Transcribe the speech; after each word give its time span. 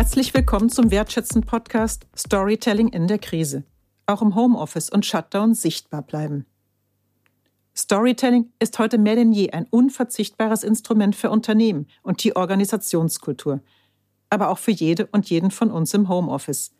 Herzlich 0.00 0.32
willkommen 0.32 0.70
zum 0.70 0.90
wertschätzenden 0.90 1.46
Podcast 1.46 2.06
Storytelling 2.16 2.88
in 2.88 3.06
der 3.06 3.18
Krise. 3.18 3.64
Auch 4.06 4.22
im 4.22 4.34
Homeoffice 4.34 4.88
und 4.88 5.04
Shutdown 5.04 5.52
sichtbar 5.52 6.00
bleiben. 6.00 6.46
Storytelling 7.76 8.50
ist 8.60 8.78
heute 8.78 8.96
mehr 8.96 9.14
denn 9.14 9.30
je 9.30 9.50
ein 9.50 9.66
unverzichtbares 9.68 10.64
Instrument 10.64 11.16
für 11.16 11.28
Unternehmen 11.28 11.86
und 12.00 12.24
die 12.24 12.34
Organisationskultur, 12.34 13.60
aber 14.30 14.48
auch 14.48 14.56
für 14.56 14.70
jede 14.70 15.04
und 15.12 15.28
jeden 15.28 15.50
von 15.50 15.70
uns 15.70 15.92
im 15.92 16.08
Homeoffice. 16.08 16.72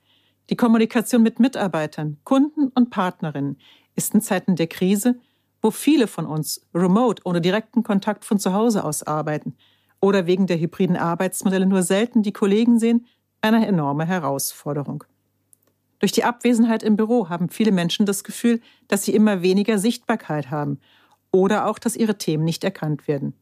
Die 0.49 0.57
Kommunikation 0.57 1.23
mit 1.23 1.41
Mitarbeitern, 1.41 2.17
Kunden 2.25 2.69
und 2.69 2.89
Partnerinnen 2.89 3.59
ist 3.97 4.15
in 4.15 4.23
Zeiten 4.23 4.57
der 4.57 4.67
Krise, 4.67 5.21
wo 5.61 5.71
viele 5.71 6.07
von 6.07 6.25
uns 6.25 6.67
remote 6.75 7.21
ohne 7.27 7.43
direkten 7.43 7.83
Kontakt 7.83 8.25
von 8.25 8.39
zu 8.39 8.55
Hause 8.55 8.83
aus 8.83 9.03
arbeiten 9.03 9.57
oder 10.01 10.27
wegen 10.27 10.47
der 10.47 10.59
hybriden 10.59 10.97
Arbeitsmodelle 10.97 11.67
nur 11.67 11.83
selten 11.83 12.23
die 12.23 12.33
Kollegen 12.33 12.79
sehen, 12.79 13.07
eine 13.43 13.67
enorme 13.67 14.07
Herausforderung. 14.07 15.05
Durch 15.99 16.13
die 16.13 16.25
Abwesenheit 16.25 16.83
im 16.83 16.97
Büro 16.97 17.29
haben 17.29 17.51
viele 17.51 17.73
Menschen 17.73 18.07
das 18.07 18.25
Gefühl, 18.25 18.61
dass 18.89 19.05
sie 19.05 19.15
immer 19.15 19.43
weniger 19.43 19.79
Sichtbarkeit 19.79 20.51
haben 20.51 20.81
oder 21.31 21.67
auch, 21.67 21.79
dass 21.79 21.97
ihre 21.97 22.19
Themen 22.19 22.45
nicht 22.45 22.65
erkannt 22.65 23.07
werden. 23.07 23.35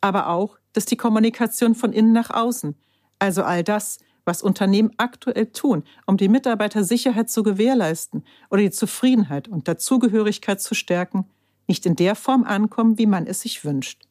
Aber 0.00 0.28
auch, 0.28 0.58
dass 0.72 0.84
die 0.84 0.96
Kommunikation 0.96 1.74
von 1.74 1.92
innen 1.92 2.12
nach 2.12 2.30
außen, 2.30 2.74
also 3.18 3.42
all 3.42 3.62
das, 3.62 3.98
was 4.24 4.42
Unternehmen 4.42 4.92
aktuell 4.96 5.46
tun, 5.46 5.84
um 6.06 6.16
die 6.16 6.28
Mitarbeitersicherheit 6.28 7.30
zu 7.30 7.42
gewährleisten 7.42 8.24
oder 8.50 8.62
die 8.62 8.70
Zufriedenheit 8.70 9.48
und 9.48 9.68
Dazugehörigkeit 9.68 10.60
zu 10.60 10.74
stärken, 10.74 11.26
nicht 11.66 11.86
in 11.86 11.96
der 11.96 12.14
Form 12.16 12.44
ankommen, 12.44 12.98
wie 12.98 13.06
man 13.06 13.26
es 13.26 13.40
sich 13.42 13.64
wünscht. 13.64 14.02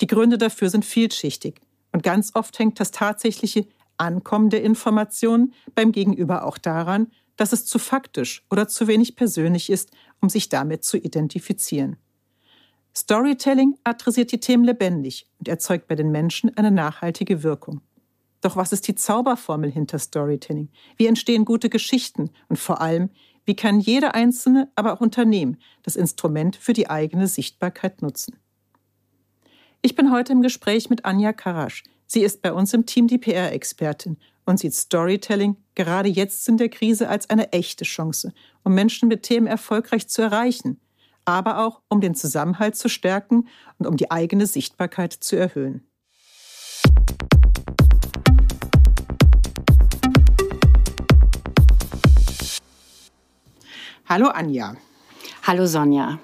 Die 0.00 0.06
Gründe 0.06 0.38
dafür 0.38 0.70
sind 0.70 0.84
vielschichtig 0.84 1.60
und 1.92 2.02
ganz 2.02 2.34
oft 2.34 2.58
hängt 2.58 2.78
das 2.80 2.90
tatsächliche 2.90 3.66
Ankommen 3.98 4.50
der 4.50 4.62
Informationen 4.62 5.52
beim 5.74 5.92
Gegenüber 5.92 6.44
auch 6.44 6.58
daran, 6.58 7.08
dass 7.36 7.52
es 7.52 7.66
zu 7.66 7.78
faktisch 7.78 8.44
oder 8.50 8.68
zu 8.68 8.86
wenig 8.86 9.16
persönlich 9.16 9.70
ist, 9.70 9.90
um 10.20 10.28
sich 10.28 10.48
damit 10.48 10.84
zu 10.84 10.96
identifizieren. 10.96 11.96
Storytelling 12.96 13.76
adressiert 13.84 14.32
die 14.32 14.40
Themen 14.40 14.64
lebendig 14.64 15.26
und 15.38 15.48
erzeugt 15.48 15.86
bei 15.86 15.94
den 15.94 16.10
Menschen 16.10 16.56
eine 16.56 16.70
nachhaltige 16.70 17.42
Wirkung. 17.42 17.80
Doch 18.40 18.56
was 18.56 18.72
ist 18.72 18.88
die 18.88 18.94
Zauberformel 18.94 19.70
hinter 19.70 19.98
Storytelling? 19.98 20.68
Wie 20.96 21.06
entstehen 21.06 21.44
gute 21.44 21.68
Geschichten? 21.68 22.30
Und 22.48 22.56
vor 22.56 22.80
allem, 22.80 23.10
wie 23.44 23.56
kann 23.56 23.80
jeder 23.80 24.14
Einzelne, 24.14 24.70
aber 24.74 24.92
auch 24.92 25.00
Unternehmen 25.00 25.58
das 25.82 25.96
Instrument 25.96 26.56
für 26.56 26.72
die 26.72 26.90
eigene 26.90 27.26
Sichtbarkeit 27.26 28.02
nutzen? 28.02 28.36
Ich 29.80 29.94
bin 29.94 30.12
heute 30.12 30.32
im 30.32 30.42
Gespräch 30.42 30.90
mit 30.90 31.04
Anja 31.04 31.32
Karasch. 31.32 31.84
Sie 32.10 32.22
ist 32.22 32.40
bei 32.40 32.54
uns 32.54 32.72
im 32.72 32.86
Team 32.86 33.06
die 33.06 33.18
PR-Expertin 33.18 34.16
und 34.46 34.58
sieht 34.58 34.72
Storytelling 34.72 35.56
gerade 35.74 36.08
jetzt 36.08 36.48
in 36.48 36.56
der 36.56 36.70
Krise 36.70 37.06
als 37.06 37.28
eine 37.28 37.52
echte 37.52 37.84
Chance, 37.84 38.32
um 38.64 38.74
Menschen 38.74 39.08
mit 39.08 39.24
Themen 39.24 39.46
erfolgreich 39.46 40.08
zu 40.08 40.22
erreichen, 40.22 40.80
aber 41.26 41.58
auch 41.58 41.82
um 41.90 42.00
den 42.00 42.14
Zusammenhalt 42.14 42.76
zu 42.76 42.88
stärken 42.88 43.46
und 43.76 43.86
um 43.86 43.98
die 43.98 44.10
eigene 44.10 44.46
Sichtbarkeit 44.46 45.12
zu 45.12 45.36
erhöhen. 45.36 45.86
Hallo 54.06 54.28
Anja. 54.28 54.76
Hallo 55.42 55.66
Sonja. 55.66 56.18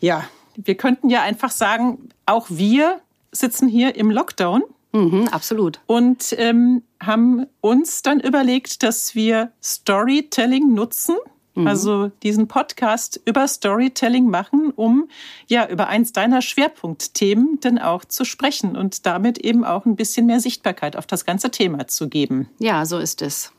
Ja, 0.00 0.24
wir 0.56 0.78
könnten 0.78 1.10
ja 1.10 1.20
einfach 1.20 1.50
sagen, 1.50 2.08
auch 2.24 2.46
wir 2.48 3.02
sitzen 3.32 3.68
hier 3.68 3.96
im 3.96 4.10
Lockdown. 4.10 4.62
Mhm, 4.94 5.28
absolut. 5.32 5.80
Und 5.86 6.34
ähm, 6.38 6.82
haben 7.02 7.46
uns 7.60 8.02
dann 8.02 8.20
überlegt, 8.20 8.84
dass 8.84 9.16
wir 9.16 9.50
Storytelling 9.60 10.72
nutzen, 10.72 11.16
mhm. 11.56 11.66
also 11.66 12.12
diesen 12.22 12.46
Podcast 12.46 13.20
über 13.24 13.48
Storytelling 13.48 14.30
machen, 14.30 14.70
um 14.70 15.08
ja 15.48 15.68
über 15.68 15.88
eins 15.88 16.12
deiner 16.12 16.40
Schwerpunktthemen 16.40 17.58
dann 17.60 17.80
auch 17.80 18.04
zu 18.04 18.24
sprechen 18.24 18.76
und 18.76 19.04
damit 19.04 19.38
eben 19.38 19.64
auch 19.64 19.84
ein 19.84 19.96
bisschen 19.96 20.26
mehr 20.26 20.38
Sichtbarkeit 20.38 20.96
auf 20.96 21.06
das 21.06 21.24
ganze 21.24 21.50
Thema 21.50 21.88
zu 21.88 22.08
geben. 22.08 22.48
Ja, 22.60 22.86
so 22.86 22.98
ist 22.98 23.20
es. 23.20 23.52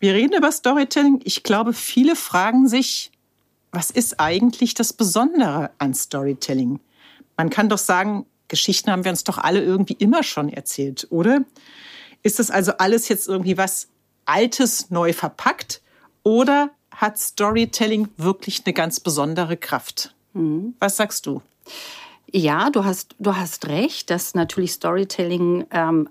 Wir 0.00 0.12
reden 0.12 0.36
über 0.36 0.52
Storytelling. 0.52 1.20
Ich 1.24 1.44
glaube, 1.44 1.72
viele 1.72 2.14
fragen 2.14 2.68
sich, 2.68 3.10
was 3.72 3.90
ist 3.90 4.20
eigentlich 4.20 4.74
das 4.74 4.92
Besondere 4.92 5.70
an 5.78 5.94
Storytelling? 5.94 6.78
Man 7.38 7.48
kann 7.48 7.70
doch 7.70 7.78
sagen, 7.78 8.26
Geschichten 8.48 8.90
haben 8.90 9.04
wir 9.04 9.10
uns 9.10 9.24
doch 9.24 9.38
alle 9.38 9.62
irgendwie 9.62 9.96
immer 9.98 10.22
schon 10.22 10.48
erzählt, 10.48 11.06
oder? 11.10 11.40
Ist 12.22 12.38
das 12.38 12.50
also 12.50 12.72
alles 12.78 13.08
jetzt 13.08 13.28
irgendwie 13.28 13.56
was 13.56 13.88
Altes 14.24 14.90
neu 14.90 15.12
verpackt 15.12 15.82
oder 16.22 16.70
hat 16.90 17.18
Storytelling 17.18 18.08
wirklich 18.16 18.62
eine 18.64 18.72
ganz 18.72 19.00
besondere 19.00 19.56
Kraft? 19.56 20.14
Mhm. 20.32 20.74
Was 20.78 20.96
sagst 20.96 21.26
du? 21.26 21.42
Ja, 22.30 22.70
du 22.70 22.84
hast, 22.84 23.14
du 23.18 23.36
hast 23.36 23.68
recht, 23.68 24.10
dass 24.10 24.34
natürlich 24.34 24.72
Storytelling 24.72 25.66
ähm, 25.70 26.08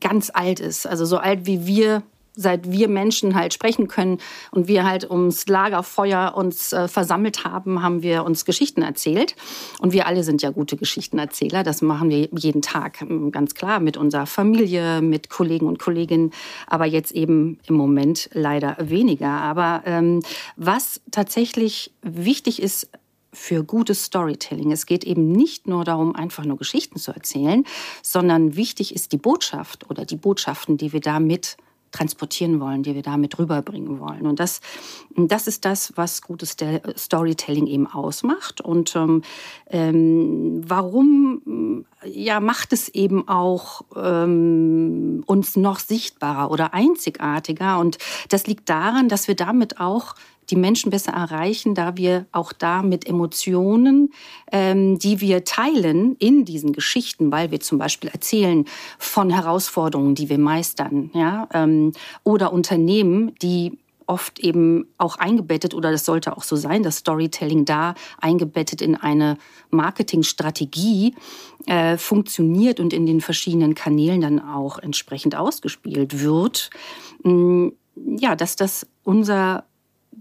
ganz 0.00 0.30
alt 0.32 0.60
ist. 0.60 0.86
Also 0.86 1.04
so 1.04 1.18
alt 1.18 1.46
wie 1.46 1.66
wir 1.66 2.02
seit 2.38 2.70
wir 2.70 2.88
Menschen 2.88 3.34
halt 3.34 3.52
sprechen 3.52 3.88
können 3.88 4.18
und 4.52 4.68
wir 4.68 4.84
halt 4.84 5.10
ums 5.10 5.48
Lagerfeuer 5.48 6.34
uns 6.36 6.72
äh, 6.72 6.86
versammelt 6.86 7.44
haben, 7.44 7.82
haben 7.82 8.02
wir 8.02 8.24
uns 8.24 8.44
Geschichten 8.44 8.80
erzählt. 8.80 9.34
Und 9.80 9.92
wir 9.92 10.06
alle 10.06 10.22
sind 10.22 10.40
ja 10.40 10.50
gute 10.50 10.76
Geschichtenerzähler. 10.76 11.64
Das 11.64 11.82
machen 11.82 12.10
wir 12.10 12.28
jeden 12.30 12.62
Tag, 12.62 13.02
ähm, 13.02 13.32
ganz 13.32 13.54
klar, 13.54 13.80
mit 13.80 13.96
unserer 13.96 14.26
Familie, 14.26 15.02
mit 15.02 15.30
Kollegen 15.30 15.66
und 15.66 15.80
Kolleginnen. 15.80 16.30
Aber 16.68 16.86
jetzt 16.86 17.10
eben 17.10 17.58
im 17.66 17.74
Moment 17.74 18.30
leider 18.32 18.76
weniger. 18.78 19.30
Aber 19.30 19.82
ähm, 19.84 20.22
was 20.56 21.00
tatsächlich 21.10 21.92
wichtig 22.02 22.62
ist, 22.62 22.88
für 23.30 23.62
gutes 23.62 24.04
Storytelling. 24.04 24.72
Es 24.72 24.86
geht 24.86 25.04
eben 25.04 25.30
nicht 25.32 25.68
nur 25.68 25.84
darum, 25.84 26.16
einfach 26.16 26.46
nur 26.46 26.56
Geschichten 26.56 26.98
zu 26.98 27.12
erzählen, 27.12 27.64
sondern 28.02 28.56
wichtig 28.56 28.94
ist 28.94 29.12
die 29.12 29.18
Botschaft 29.18 29.88
oder 29.90 30.06
die 30.06 30.16
Botschaften, 30.16 30.78
die 30.78 30.94
wir 30.94 31.00
damit 31.00 31.58
transportieren 31.90 32.60
wollen, 32.60 32.82
die 32.82 32.94
wir 32.94 33.02
damit 33.02 33.38
rüberbringen 33.38 34.00
wollen. 34.00 34.26
Und 34.26 34.40
das, 34.40 34.60
das 35.16 35.46
ist 35.46 35.64
das, 35.64 35.92
was 35.96 36.22
gutes 36.22 36.56
Storytelling 36.96 37.66
eben 37.66 37.86
ausmacht. 37.86 38.60
Und 38.60 38.94
ähm, 38.96 39.22
ähm, 39.70 40.62
warum 40.66 41.84
ja, 42.04 42.40
macht 42.40 42.72
es 42.72 42.88
eben 42.88 43.26
auch 43.28 43.82
ähm, 43.96 45.22
uns 45.26 45.56
noch 45.56 45.78
sichtbarer 45.78 46.50
oder 46.50 46.74
einzigartiger? 46.74 47.78
Und 47.78 47.98
das 48.28 48.46
liegt 48.46 48.68
daran, 48.68 49.08
dass 49.08 49.28
wir 49.28 49.34
damit 49.34 49.80
auch 49.80 50.14
die 50.50 50.56
Menschen 50.56 50.90
besser 50.90 51.12
erreichen, 51.12 51.74
da 51.74 51.96
wir 51.96 52.26
auch 52.32 52.52
da 52.52 52.82
mit 52.82 53.06
Emotionen, 53.06 54.12
ähm, 54.52 54.98
die 54.98 55.20
wir 55.20 55.44
teilen 55.44 56.16
in 56.16 56.44
diesen 56.44 56.72
Geschichten, 56.72 57.30
weil 57.30 57.50
wir 57.50 57.60
zum 57.60 57.78
Beispiel 57.78 58.10
erzählen 58.10 58.64
von 58.98 59.30
Herausforderungen, 59.30 60.14
die 60.14 60.28
wir 60.28 60.38
meistern, 60.38 61.10
ja, 61.14 61.48
ähm, 61.52 61.92
oder 62.24 62.52
Unternehmen, 62.52 63.34
die 63.42 63.78
oft 64.08 64.38
eben 64.38 64.86
auch 64.96 65.16
eingebettet 65.16 65.74
oder 65.74 65.92
das 65.92 66.04
sollte 66.04 66.36
auch 66.36 66.42
so 66.42 66.56
sein, 66.56 66.82
das 66.82 66.96
Storytelling 66.96 67.66
da 67.66 67.94
eingebettet 68.18 68.80
in 68.80 68.96
eine 68.96 69.36
Marketingstrategie 69.70 71.14
äh, 71.66 71.98
funktioniert 71.98 72.80
und 72.80 72.94
in 72.94 73.04
den 73.04 73.20
verschiedenen 73.20 73.74
Kanälen 73.74 74.22
dann 74.22 74.40
auch 74.40 74.78
entsprechend 74.78 75.36
ausgespielt 75.36 76.20
wird. 76.22 76.70
Mm, 77.22 77.68
ja, 77.94 78.34
dass 78.34 78.56
das 78.56 78.86
unser 79.04 79.64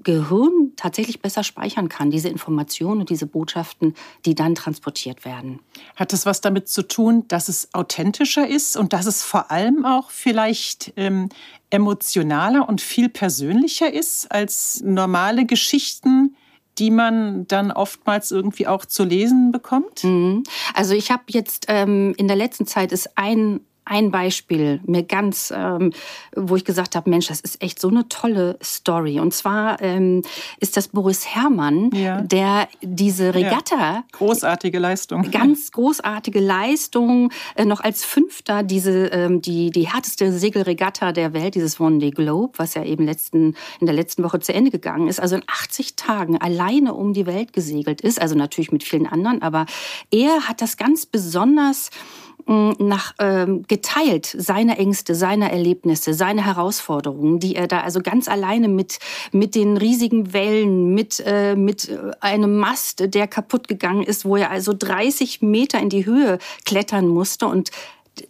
Gehirn 0.03 0.74
tatsächlich 0.75 1.22
besser 1.22 1.44
speichern 1.44 1.90
kann, 1.90 2.12
diese 2.12 2.30
Informationen 2.30 3.02
und 3.02 3.09
diese 3.09 3.25
Botschaften, 3.25 3.94
die 4.25 4.35
dann 4.35 4.56
transportiert 4.56 5.25
werden. 5.25 5.59
Hat 5.95 6.13
das 6.13 6.25
was 6.25 6.42
damit 6.42 6.69
zu 6.69 6.88
tun, 6.88 7.25
dass 7.27 7.50
es 7.50 7.74
authentischer 7.74 8.48
ist 8.48 8.77
und 8.77 8.94
dass 8.94 9.06
es 9.06 9.24
vor 9.24 9.51
allem 9.51 9.86
auch 9.86 10.12
vielleicht 10.12 10.94
ähm, 10.98 11.30
emotionaler 11.69 12.68
und 12.68 12.81
viel 12.81 13.10
persönlicher 13.10 13.92
ist 13.92 14.31
als 14.31 14.81
normale 14.83 15.45
Geschichten? 15.45 16.36
die 16.80 16.92
man 16.92 17.48
dann 17.48 17.72
oftmals 17.72 18.30
irgendwie 18.30 18.68
auch 18.68 18.86
zu 18.86 19.04
lesen 19.04 19.51
bekommt? 19.51 20.04
Mhm. 20.04 20.44
Also 20.75 20.94
ich 20.94 21.10
habe 21.10 21.24
jetzt 21.30 21.66
ähm, 21.69 22.13
in 22.18 22.27
der 22.27 22.38
letzten 22.38 22.68
Zeit 22.68 22.92
ist 22.92 23.18
ein 23.18 23.62
ein 23.89 24.12
Beispiel 24.12 24.81
mir 24.86 25.04
ganz, 25.04 25.54
ähm, 25.56 25.92
wo 26.36 26.56
ich 26.56 26.66
gesagt 26.66 26.95
habe, 26.95 27.10
Mensch, 27.10 27.28
das 27.28 27.39
ist 27.39 27.62
echt 27.62 27.80
so 27.80 27.89
eine 27.89 28.07
tolle 28.10 28.57
Story. 28.62 29.19
Und 29.19 29.34
zwar 29.34 29.81
ähm, 29.81 30.24
ist 30.60 30.78
das 30.78 30.89
Boris 30.89 31.25
Herrmann, 31.25 31.89
ja. 31.94 32.22
der 32.22 32.68
diese 32.81 33.34
Regatta. 33.34 33.75
Ja. 33.78 34.04
Großartige 34.12 34.80
Leistung. 34.80 35.31
Ganz 35.31 35.72
großartige 35.72 36.39
Leistung. 36.39 37.31
Äh, 37.56 37.66
noch 37.66 37.80
als 37.80 38.04
Fünfter 38.04 38.63
diese, 38.63 39.07
ähm, 39.07 39.42
die, 39.42 39.69
die 39.72 39.88
härteste 39.88 40.31
Segelregatta 40.31 41.13
der 41.13 41.34
Welt, 41.34 41.56
dieses 41.56 41.80
Vendée 41.80 42.12
Globe, 42.12 42.54
was 42.57 42.74
ja 42.74 42.84
eben 42.84 43.06
letzten, 43.06 43.56
in 43.80 43.86
der 43.86 43.95
letzten 43.95 44.24
Woche 44.24 44.39
zu 44.39 44.54
Ende 44.54 44.72
gegangen 44.72 45.07
ist. 45.07 45.19
Also 45.19 45.38
in 45.38 45.44
80 45.48 45.95
Tagen 45.95 46.38
alleine 46.38 46.94
um 46.94 47.13
die 47.13 47.25
Welt 47.25 47.54
gesegelt 47.54 48.01
ist. 48.01 48.19
Also 48.19 48.36
natürlich 48.36 48.72
mit 48.72 48.84
vielen 48.84 49.07
anderen, 49.07 49.42
aber 49.42 49.66
er 50.12 50.48
hat 50.48 50.62
das 50.62 50.78
ganz 50.78 51.06
besonders 51.06 51.89
nach 52.48 53.14
ähm, 53.20 53.64
geteilt 53.68 54.34
seine 54.38 54.78
Ängste, 54.78 55.16
seine 55.16 55.52
Erlebnisse, 55.52 56.14
seine 56.14 56.46
Herausforderungen, 56.46 57.40
die 57.40 57.56
er 57.56 57.68
da 57.68 57.82
also 57.82 58.00
ganz 58.02 58.28
alleine 58.28 58.68
mit 58.68 59.00
mit 59.32 59.56
den 59.56 59.78
riesigen 59.78 60.34
Wellen, 60.34 60.94
mit 60.94 61.22
äh, 61.26 61.56
mit 61.56 61.92
einem 62.20 62.58
Mast, 62.58 63.14
der 63.14 63.28
kaputt 63.28 63.68
gegangen 63.68 64.04
ist, 64.04 64.26
wo 64.26 64.36
er 64.36 64.50
also 64.50 64.74
30 64.74 65.42
Meter 65.42 65.80
in 65.80 65.90
die 65.90 66.06
Höhe 66.06 66.40
klettern 66.66 67.08
musste 67.08 67.48
und 67.48 67.72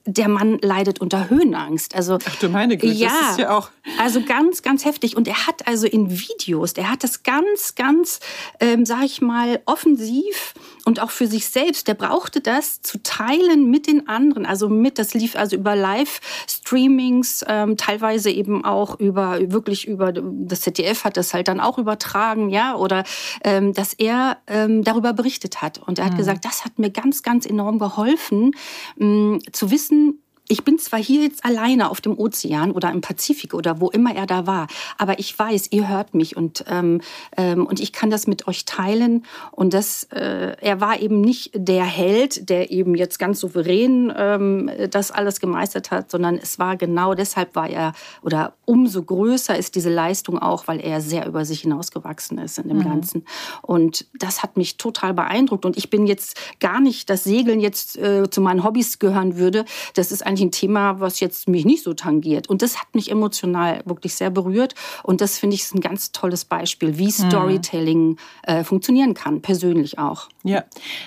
der 0.05 0.27
Mann 0.27 0.59
leidet 0.61 0.99
unter 0.99 1.29
Höhenangst. 1.29 1.95
Also 1.95 2.17
Ach 2.25 2.35
du 2.37 2.49
meine 2.49 2.77
Güte, 2.77 2.93
ja, 2.93 3.09
das 3.09 3.31
ist 3.31 3.39
ja 3.39 3.57
auch 3.57 3.69
also 3.99 4.21
ganz, 4.21 4.61
ganz 4.61 4.85
heftig. 4.85 5.15
Und 5.15 5.27
er 5.27 5.47
hat 5.47 5.67
also 5.67 5.87
in 5.87 6.09
Videos, 6.09 6.73
der 6.73 6.91
hat 6.91 7.03
das 7.03 7.23
ganz, 7.23 7.75
ganz, 7.75 8.19
ähm, 8.59 8.85
sag 8.85 9.03
ich 9.03 9.21
mal, 9.21 9.61
offensiv 9.65 10.53
und 10.87 11.01
auch 11.01 11.11
für 11.11 11.27
sich 11.27 11.49
selbst. 11.49 11.89
Der 11.89 11.95
brauchte 11.95 12.39
das 12.39 12.81
zu 12.81 13.03
teilen 13.03 13.69
mit 13.69 13.87
den 13.87 14.07
anderen. 14.07 14.45
Also 14.45 14.69
mit, 14.69 14.97
das 14.97 15.13
lief 15.13 15.35
also 15.35 15.57
über 15.57 15.75
Live-Streamings, 15.75 17.43
ähm, 17.45 17.75
teilweise 17.75 18.31
eben 18.31 18.63
auch 18.63 18.97
über 18.97 19.51
wirklich 19.51 19.85
über 19.85 20.13
das 20.13 20.61
ZDF 20.61 21.03
hat 21.03 21.17
das 21.17 21.33
halt 21.33 21.49
dann 21.49 21.59
auch 21.59 21.77
übertragen, 21.77 22.49
ja, 22.49 22.73
oder 22.75 23.03
ähm, 23.43 23.73
dass 23.73 23.93
er 23.93 24.37
ähm, 24.47 24.81
darüber 24.85 25.11
berichtet 25.11 25.61
hat. 25.61 25.77
Und 25.85 25.99
er 25.99 26.05
hat 26.05 26.13
mhm. 26.13 26.17
gesagt, 26.19 26.45
das 26.45 26.63
hat 26.63 26.79
mir 26.79 26.89
ganz, 26.89 27.21
ganz 27.21 27.45
enorm 27.45 27.79
geholfen, 27.79 28.51
ähm, 28.97 29.41
zu 29.51 29.69
wissen, 29.71 30.23
ich 30.47 30.63
bin 30.63 30.79
zwar 30.79 30.99
hier 30.99 31.23
jetzt 31.23 31.45
alleine 31.45 31.89
auf 31.89 32.01
dem 32.01 32.17
Ozean 32.17 32.71
oder 32.71 32.91
im 32.91 33.01
Pazifik 33.01 33.53
oder 33.53 33.79
wo 33.81 33.89
immer 33.89 34.15
er 34.15 34.25
da 34.25 34.47
war, 34.47 34.67
aber 34.97 35.19
ich 35.19 35.37
weiß, 35.37 35.67
ihr 35.71 35.87
hört 35.87 36.13
mich 36.13 36.35
und 36.37 36.65
ähm, 36.67 37.01
ähm, 37.35 37.65
und 37.65 37.79
ich 37.79 37.93
kann 37.93 38.09
das 38.09 38.27
mit 38.27 38.47
euch 38.47 38.65
teilen. 38.65 39.25
Und 39.51 39.73
das, 39.73 40.03
äh, 40.05 40.55
er 40.61 40.81
war 40.81 40.99
eben 40.99 41.21
nicht 41.21 41.51
der 41.53 41.83
Held, 41.83 42.49
der 42.49 42.71
eben 42.71 42.95
jetzt 42.95 43.19
ganz 43.19 43.39
souverän 43.39 44.13
ähm, 44.15 44.69
das 44.89 45.11
alles 45.11 45.39
gemeistert 45.39 45.91
hat, 45.91 46.11
sondern 46.11 46.35
es 46.37 46.59
war 46.59 46.77
genau 46.77 47.13
deshalb 47.13 47.55
war 47.55 47.69
er 47.69 47.93
oder 48.21 48.53
umso 48.67 49.01
größer 49.01 49.57
ist 49.57 49.75
diese 49.75 49.89
Leistung 49.89 50.37
auch, 50.37 50.67
weil 50.67 50.81
er 50.81 50.99
sehr 50.99 51.25
über 51.25 51.45
sich 51.45 51.61
hinausgewachsen 51.61 52.37
ist 52.37 52.57
in 52.57 52.67
dem 52.67 52.79
mhm. 52.79 52.83
Ganzen. 52.83 53.25
Und 53.61 54.05
das 54.13 54.43
hat 54.43 54.57
mich 54.57 54.75
total 54.75 55.13
beeindruckt. 55.13 55.63
Und 55.63 55.77
ich 55.77 55.89
bin 55.89 56.05
jetzt 56.05 56.37
gar 56.59 56.81
nicht, 56.81 57.09
dass 57.09 57.23
Segeln 57.23 57.61
jetzt 57.61 57.97
äh, 57.97 58.29
zu 58.29 58.41
meinen 58.41 58.65
Hobbys 58.65 58.99
gehören 58.99 59.37
würde. 59.37 59.63
Das 59.95 60.11
ist 60.11 60.25
eigentlich 60.25 60.41
ein 60.41 60.51
Thema, 60.51 60.99
was 60.99 61.21
jetzt 61.21 61.47
mich 61.47 61.63
nicht 61.63 61.81
so 61.81 61.93
tangiert. 61.93 62.49
Und 62.49 62.61
das 62.61 62.81
hat 62.81 62.93
mich 62.93 63.09
emotional 63.09 63.83
wirklich 63.85 64.15
sehr 64.15 64.31
berührt. 64.31 64.75
Und 65.01 65.21
das 65.21 65.39
finde 65.39 65.55
ich 65.55 65.63
ist 65.63 65.73
ein 65.73 65.79
ganz 65.79 66.11
tolles 66.11 66.43
Beispiel, 66.43 66.97
wie 66.97 67.05
mhm. 67.05 67.11
Storytelling 67.11 68.17
äh, 68.43 68.65
funktionieren 68.65 69.13
kann, 69.13 69.41
persönlich 69.41 69.97
auch. 69.97 70.27
Ja, 70.43 70.65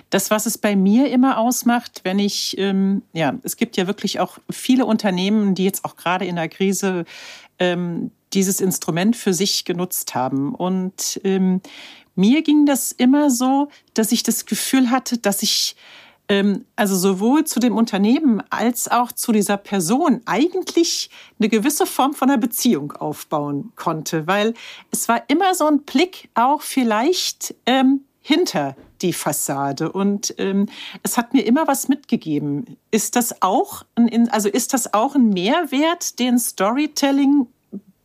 das, 0.08 0.30
was 0.30 0.46
es 0.46 0.56
bei 0.56 0.76
mir 0.76 1.10
immer 1.10 1.36
ausmacht, 1.36 2.00
wenn 2.04 2.18
ich, 2.18 2.56
ähm, 2.56 3.02
ja, 3.12 3.34
es 3.42 3.58
gibt 3.58 3.76
ja 3.76 3.86
wirklich 3.86 4.18
auch 4.18 4.38
viele 4.48 4.86
Unternehmen, 4.86 5.54
die 5.54 5.64
jetzt 5.64 5.84
auch 5.84 5.96
gerade 5.96 6.24
in 6.24 6.36
der 6.36 6.48
Krise 6.48 7.04
ähm, 7.60 8.10
dieses 8.32 8.60
Instrument 8.60 9.16
für 9.16 9.34
sich 9.34 9.64
genutzt 9.64 10.14
haben. 10.14 10.54
Und 10.54 11.20
ähm, 11.24 11.60
mir 12.16 12.42
ging 12.42 12.66
das 12.66 12.92
immer 12.92 13.30
so, 13.30 13.68
dass 13.94 14.12
ich 14.12 14.22
das 14.22 14.46
Gefühl 14.46 14.90
hatte, 14.90 15.18
dass 15.18 15.42
ich 15.42 15.76
ähm, 16.28 16.64
also 16.76 16.96
sowohl 16.96 17.44
zu 17.44 17.60
dem 17.60 17.76
Unternehmen 17.76 18.42
als 18.50 18.88
auch 18.88 19.12
zu 19.12 19.32
dieser 19.32 19.56
Person 19.56 20.20
eigentlich 20.26 21.10
eine 21.38 21.48
gewisse 21.48 21.86
Form 21.86 22.14
von 22.14 22.30
einer 22.30 22.38
Beziehung 22.38 22.92
aufbauen 22.92 23.72
konnte, 23.74 24.26
weil 24.26 24.54
es 24.90 25.08
war 25.08 25.24
immer 25.28 25.54
so 25.54 25.66
ein 25.66 25.82
Blick 25.82 26.30
auch 26.34 26.62
vielleicht 26.62 27.54
ähm, 27.66 28.04
hinter 28.22 28.76
die 29.02 29.12
Fassade 29.12 29.90
und 29.92 30.34
ähm, 30.38 30.66
es 31.02 31.16
hat 31.16 31.32
mir 31.34 31.42
immer 31.42 31.66
was 31.66 31.88
mitgegeben. 31.88 32.76
Ist 32.90 33.16
das 33.16 33.42
auch 33.42 33.84
ein, 33.94 34.28
also 34.30 34.48
ist 34.48 34.74
das 34.74 34.94
auch 34.94 35.14
ein 35.14 35.30
Mehrwert, 35.30 36.18
den 36.18 36.38
Storytelling 36.38 37.46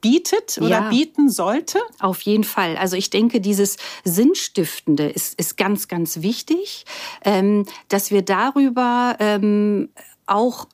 bietet 0.01 0.59
oder 0.59 0.69
ja, 0.69 0.89
bieten 0.89 1.29
sollte? 1.29 1.79
Auf 1.99 2.21
jeden 2.21 2.43
Fall. 2.43 2.77
Also 2.77 2.95
ich 2.95 3.09
denke, 3.09 3.41
dieses 3.41 3.77
Sinnstiftende 4.03 5.09
ist, 5.09 5.39
ist 5.39 5.57
ganz, 5.57 5.87
ganz 5.87 6.21
wichtig, 6.21 6.85
ähm, 7.23 7.65
dass 7.89 8.11
wir 8.11 8.21
darüber 8.21 9.15
ähm, 9.19 9.89
auch 10.27 10.67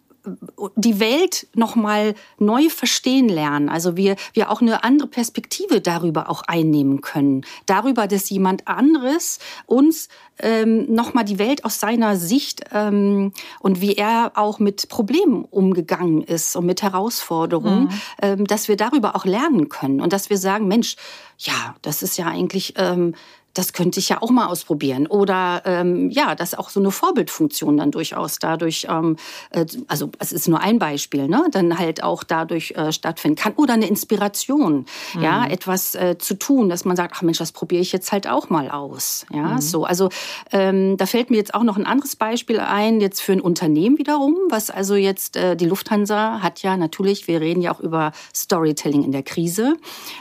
die 0.75 0.99
Welt 0.99 1.47
noch 1.55 1.75
mal 1.75 2.13
neu 2.37 2.69
verstehen 2.69 3.29
lernen. 3.29 3.69
Also 3.69 3.97
wir 3.97 4.15
wir 4.33 4.51
auch 4.51 4.61
eine 4.61 4.83
andere 4.83 5.07
Perspektive 5.07 5.81
darüber 5.81 6.29
auch 6.29 6.43
einnehmen 6.43 7.01
können. 7.01 7.45
Darüber, 7.65 8.07
dass 8.07 8.29
jemand 8.29 8.67
anderes 8.67 9.39
uns 9.65 10.09
ähm, 10.39 10.91
noch 10.93 11.13
mal 11.13 11.23
die 11.23 11.39
Welt 11.39 11.65
aus 11.65 11.79
seiner 11.79 12.15
Sicht 12.15 12.61
ähm, 12.71 13.33
und 13.59 13.81
wie 13.81 13.95
er 13.95 14.33
auch 14.35 14.59
mit 14.59 14.89
Problemen 14.89 15.45
umgegangen 15.45 16.21
ist 16.21 16.55
und 16.55 16.65
mit 16.65 16.81
Herausforderungen, 16.81 17.83
mhm. 17.83 18.01
ähm, 18.21 18.45
dass 18.45 18.67
wir 18.67 18.77
darüber 18.77 19.15
auch 19.15 19.25
lernen 19.25 19.69
können 19.69 20.01
und 20.01 20.13
dass 20.13 20.29
wir 20.29 20.37
sagen, 20.37 20.67
Mensch, 20.67 20.95
ja, 21.37 21.75
das 21.81 22.03
ist 22.03 22.17
ja 22.17 22.27
eigentlich 22.27 22.73
ähm, 22.77 23.15
das 23.53 23.73
könnte 23.73 23.99
ich 23.99 24.09
ja 24.09 24.21
auch 24.21 24.29
mal 24.29 24.47
ausprobieren. 24.47 25.07
Oder 25.07 25.61
ähm, 25.65 26.09
ja, 26.09 26.35
dass 26.35 26.55
auch 26.55 26.69
so 26.69 26.79
eine 26.79 26.91
Vorbildfunktion 26.91 27.77
dann 27.77 27.91
durchaus 27.91 28.39
dadurch, 28.39 28.87
ähm, 28.89 29.17
äh, 29.51 29.65
also 29.87 30.11
es 30.19 30.31
ist 30.31 30.47
nur 30.47 30.59
ein 30.61 30.79
Beispiel, 30.79 31.27
ne, 31.27 31.45
dann 31.51 31.77
halt 31.77 32.03
auch 32.03 32.23
dadurch 32.23 32.71
äh, 32.71 32.91
stattfinden 32.91 33.35
kann. 33.35 33.53
Oder 33.55 33.73
eine 33.73 33.87
Inspiration, 33.87 34.85
mhm. 35.13 35.21
ja, 35.21 35.45
etwas 35.45 35.95
äh, 35.95 36.17
zu 36.17 36.35
tun, 36.35 36.69
dass 36.69 36.85
man 36.85 36.95
sagt, 36.95 37.13
ach 37.17 37.21
Mensch, 37.21 37.37
das 37.37 37.51
probiere 37.51 37.81
ich 37.81 37.91
jetzt 37.91 38.11
halt 38.11 38.27
auch 38.27 38.49
mal 38.49 38.69
aus. 38.69 39.25
Ja, 39.33 39.53
mhm. 39.53 39.61
so. 39.61 39.85
Also 39.85 40.09
ähm, 40.51 40.97
da 40.97 41.05
fällt 41.05 41.29
mir 41.29 41.37
jetzt 41.37 41.53
auch 41.53 41.63
noch 41.63 41.77
ein 41.77 41.85
anderes 41.85 42.15
Beispiel 42.15 42.59
ein, 42.59 43.01
jetzt 43.01 43.21
für 43.21 43.33
ein 43.33 43.41
Unternehmen 43.41 43.97
wiederum, 43.97 44.35
was 44.49 44.69
also 44.69 44.95
jetzt 44.95 45.35
äh, 45.35 45.55
die 45.55 45.65
Lufthansa 45.65 46.41
hat 46.41 46.61
ja 46.61 46.77
natürlich, 46.77 47.27
wir 47.27 47.41
reden 47.41 47.61
ja 47.61 47.73
auch 47.73 47.79
über 47.79 48.11
Storytelling 48.33 49.03
in 49.03 49.11
der 49.11 49.23
Krise, 49.23 49.75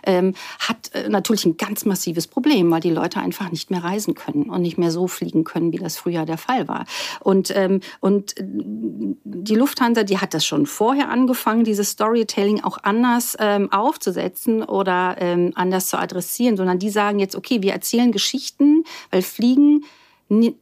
ähm, 0.05 0.35
hat 0.59 0.93
äh, 0.95 1.09
natürlich 1.09 1.45
ein 1.45 1.57
ganz 1.57 1.85
massives 1.85 2.27
Problem, 2.27 2.71
weil 2.71 2.81
die 2.81 2.91
Leute 2.91 3.20
einfach 3.21 3.51
nicht 3.51 3.71
mehr 3.71 3.85
reisen 3.85 4.15
können 4.15 4.51
und 4.51 4.63
nicht 4.63 4.79
mehr 4.79 4.91
so 4.91 5.07
fliegen 5.07 5.45
können, 5.45 5.73
wie 5.73 5.79
das 5.79 5.97
früher 5.97 6.25
der 6.25 6.39
Fall 6.39 6.69
war. 6.69 6.85
Und, 7.21 7.53
ähm, 7.55 7.81
und 8.01 8.39
äh, 8.39 8.45
die 8.45 9.55
Lufthansa, 9.55 10.03
die 10.03 10.19
hat 10.19 10.35
das 10.35 10.45
schon 10.45 10.67
vorher 10.67 11.11
angefangen, 11.11 11.65
dieses 11.65 11.91
Storytelling 11.91 12.63
auch 12.63 12.79
anders 12.83 13.37
ähm, 13.39 13.73
aufzusetzen 13.73 14.63
oder 14.63 15.17
ähm, 15.19 15.53
anders 15.55 15.89
zu 15.89 15.99
adressieren, 15.99 16.57
sondern 16.57 16.79
die 16.79 16.91
sagen 16.91 17.19
jetzt, 17.19 17.37
okay, 17.37 17.63
wir 17.63 17.73
erzählen 17.73 18.13
Geschichten, 18.13 18.85
weil 19.11 19.23
Fliegen 19.23 19.85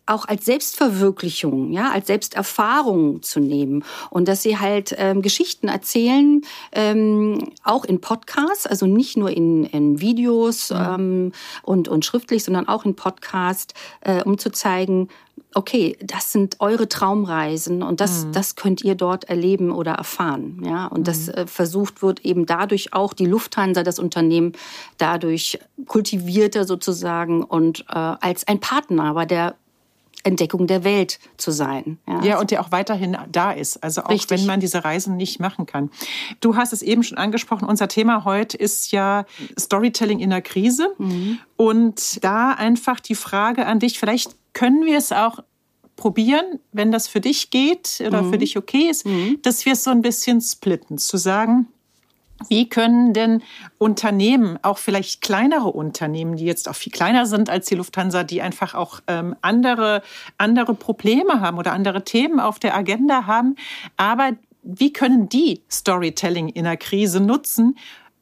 auch 0.06 0.26
als 0.26 0.47
Selbstverwirklichung, 0.47 1.73
ja, 1.73 1.91
als 1.91 2.06
Selbsterfahrung 2.06 3.23
zu 3.23 3.40
nehmen 3.40 3.85
und 4.11 4.26
dass 4.28 4.42
sie 4.42 4.59
halt 4.59 4.95
ähm, 4.99 5.21
Geschichten 5.21 5.69
erzählen, 5.69 6.40
ähm, 6.73 7.50
auch 7.64 7.85
in 7.85 8.00
Podcasts, 8.00 8.66
also 8.66 8.87
nicht 8.87 9.16
nur 9.16 9.31
in, 9.31 9.64
in 9.64 10.00
Videos 10.00 10.71
mhm. 10.71 10.76
ähm, 10.76 11.33
und, 11.62 11.88
und 11.88 12.04
schriftlich, 12.04 12.45
sondern 12.45 12.66
auch 12.66 12.85
in 12.85 12.97
Podcast, 12.97 13.75
äh, 14.00 14.23
um 14.23 14.38
zu 14.38 14.50
zeigen, 14.50 15.09
okay, 15.54 15.97
das 16.02 16.33
sind 16.33 16.57
eure 16.61 16.88
Traumreisen 16.88 17.83
und 17.83 18.00
das, 18.00 18.25
mhm. 18.25 18.33
das 18.33 18.54
könnt 18.54 18.83
ihr 18.83 18.95
dort 18.95 19.25
erleben 19.25 19.71
oder 19.71 19.92
erfahren. 19.92 20.62
Ja? 20.64 20.87
Und 20.87 21.00
mhm. 21.00 21.04
das 21.04 21.28
äh, 21.28 21.47
versucht 21.47 22.02
wird 22.02 22.25
eben 22.25 22.47
dadurch 22.47 22.92
auch 22.92 23.12
die 23.12 23.26
Lufthansa, 23.26 23.83
das 23.83 23.99
Unternehmen, 23.99 24.52
dadurch 24.99 25.59
kultivierter 25.87 26.64
sozusagen 26.64 27.42
und 27.42 27.81
äh, 27.88 27.95
als 27.95 28.47
ein 28.47 28.61
Partner 28.61 29.14
bei 29.14 29.26
der 29.26 29.57
Entdeckung 30.25 30.66
der 30.66 30.84
Welt 30.84 31.18
zu 31.37 31.50
sein. 31.50 31.98
Ja, 32.06 32.22
ja 32.25 32.40
und 32.40 32.50
der 32.50 32.60
auch 32.60 32.72
weiterhin 32.72 33.16
da 33.30 33.52
ist. 33.52 33.82
Also 33.82 34.02
auch 34.02 34.10
Richtig. 34.10 34.38
wenn 34.38 34.46
man 34.46 34.60
diese 34.60 34.84
Reisen 34.84 35.16
nicht 35.16 35.40
machen 35.40 35.66
kann. 35.66 35.90
Du 36.40 36.56
hast 36.56 36.72
es 36.72 36.82
eben 36.82 37.02
schon 37.02 37.18
angesprochen. 37.18 37.66
Unser 37.68 37.88
Thema 37.88 38.25
heute 38.25 38.56
ist 38.56 38.90
ja 38.90 39.25
Storytelling 39.58 40.18
in 40.18 40.30
der 40.30 40.42
Krise. 40.42 40.94
Mhm. 40.98 41.38
Und 41.56 42.22
da 42.25 42.52
einfach 42.52 43.00
die 43.00 43.14
Frage 43.14 43.66
an 43.66 43.78
dich, 43.78 43.98
vielleicht 43.98 44.37
können 44.52 44.84
wir 44.84 44.98
es 44.98 45.12
auch 45.12 45.40
probieren, 45.96 46.60
wenn 46.72 46.92
das 46.92 47.08
für 47.08 47.20
dich 47.20 47.50
geht 47.50 48.02
oder 48.06 48.22
mhm. 48.22 48.30
für 48.30 48.38
dich 48.38 48.56
okay 48.56 48.88
ist, 48.88 49.04
mhm. 49.04 49.38
dass 49.42 49.66
wir 49.66 49.75
es 49.75 49.84
so 49.84 49.90
ein 49.90 50.00
bisschen 50.00 50.40
splitten, 50.40 50.96
zu 50.96 51.16
sagen, 51.16 51.66
wie 52.49 52.68
können 52.68 53.12
denn 53.12 53.42
Unternehmen, 53.78 54.59
auch 54.62 54.78
vielleicht 54.78 55.21
kleinere 55.23 55.68
Unternehmen, 55.68 56.37
die 56.37 56.45
jetzt 56.45 56.68
auch 56.68 56.76
viel 56.76 56.92
kleiner 56.92 57.26
sind 57.26 57.50
als 57.50 57.66
die 57.66 57.75
Lufthansa, 57.75 58.23
die 58.23 58.42
einfach 58.42 58.75
auch 58.75 59.00
ähm, 59.09 59.35
andere, 59.42 60.02
andere 60.38 60.75
Probleme 60.75 61.40
haben 61.40 61.59
oder 61.59 61.73
andere 61.73 62.04
Themen 62.04 62.38
auf 62.38 62.59
der 62.59 62.76
Agenda 62.76 63.26
haben, 63.26 63.57
aber 63.97 64.33
wie 64.62 64.92
können 64.92 65.28
die 65.28 65.62
Storytelling 65.71 66.49
in 66.49 66.64
der 66.64 66.76
Krise 66.76 67.21
nutzen? 67.21 67.78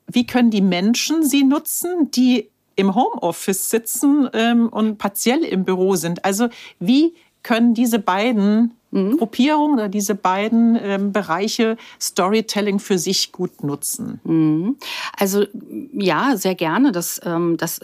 Wie 0.06 0.26
können 0.26 0.50
die 0.50 0.60
Menschen 0.60 1.24
sie 1.24 1.42
nutzen, 1.42 2.10
die 2.12 2.50
im 2.76 2.94
Homeoffice 2.94 3.70
sitzen 3.70 4.28
ähm, 4.32 4.68
und 4.68 4.98
partiell 4.98 5.42
im 5.42 5.64
Büro 5.64 5.96
sind? 5.96 6.24
Also 6.24 6.48
wie 6.78 7.14
können 7.46 7.74
diese 7.74 8.00
beiden 8.00 8.72
mhm. 8.90 9.18
Gruppierungen 9.18 9.74
oder 9.74 9.88
diese 9.88 10.16
beiden 10.16 10.76
ähm, 10.82 11.12
Bereiche 11.12 11.76
Storytelling 12.00 12.80
für 12.80 12.98
sich 12.98 13.30
gut 13.30 13.62
nutzen? 13.62 14.20
Mhm. 14.24 14.76
Also 15.16 15.46
ja, 15.92 16.36
sehr 16.36 16.56
gerne. 16.56 16.90
Das, 16.90 17.20
ähm, 17.24 17.56
das 17.56 17.78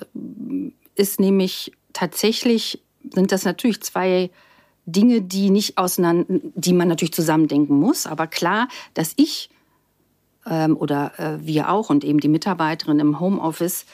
ist 0.96 1.20
nämlich 1.20 1.70
tatsächlich, 1.92 2.82
sind 3.08 3.30
das 3.30 3.44
natürlich 3.44 3.80
zwei 3.82 4.30
Dinge, 4.84 5.22
die 5.22 5.50
nicht 5.50 5.78
auseinander, 5.78 6.40
die 6.56 6.72
man 6.72 6.88
natürlich 6.88 7.14
zusammendenken 7.14 7.78
muss. 7.78 8.08
Aber 8.08 8.26
klar, 8.26 8.66
dass 8.94 9.12
ich 9.14 9.48
ähm, 10.44 10.76
oder 10.76 11.12
äh, 11.20 11.38
wir 11.46 11.70
auch 11.70 11.88
und 11.88 12.02
eben 12.02 12.18
die 12.18 12.26
Mitarbeiterin 12.26 12.98
im 12.98 13.20
Homeoffice 13.20 13.86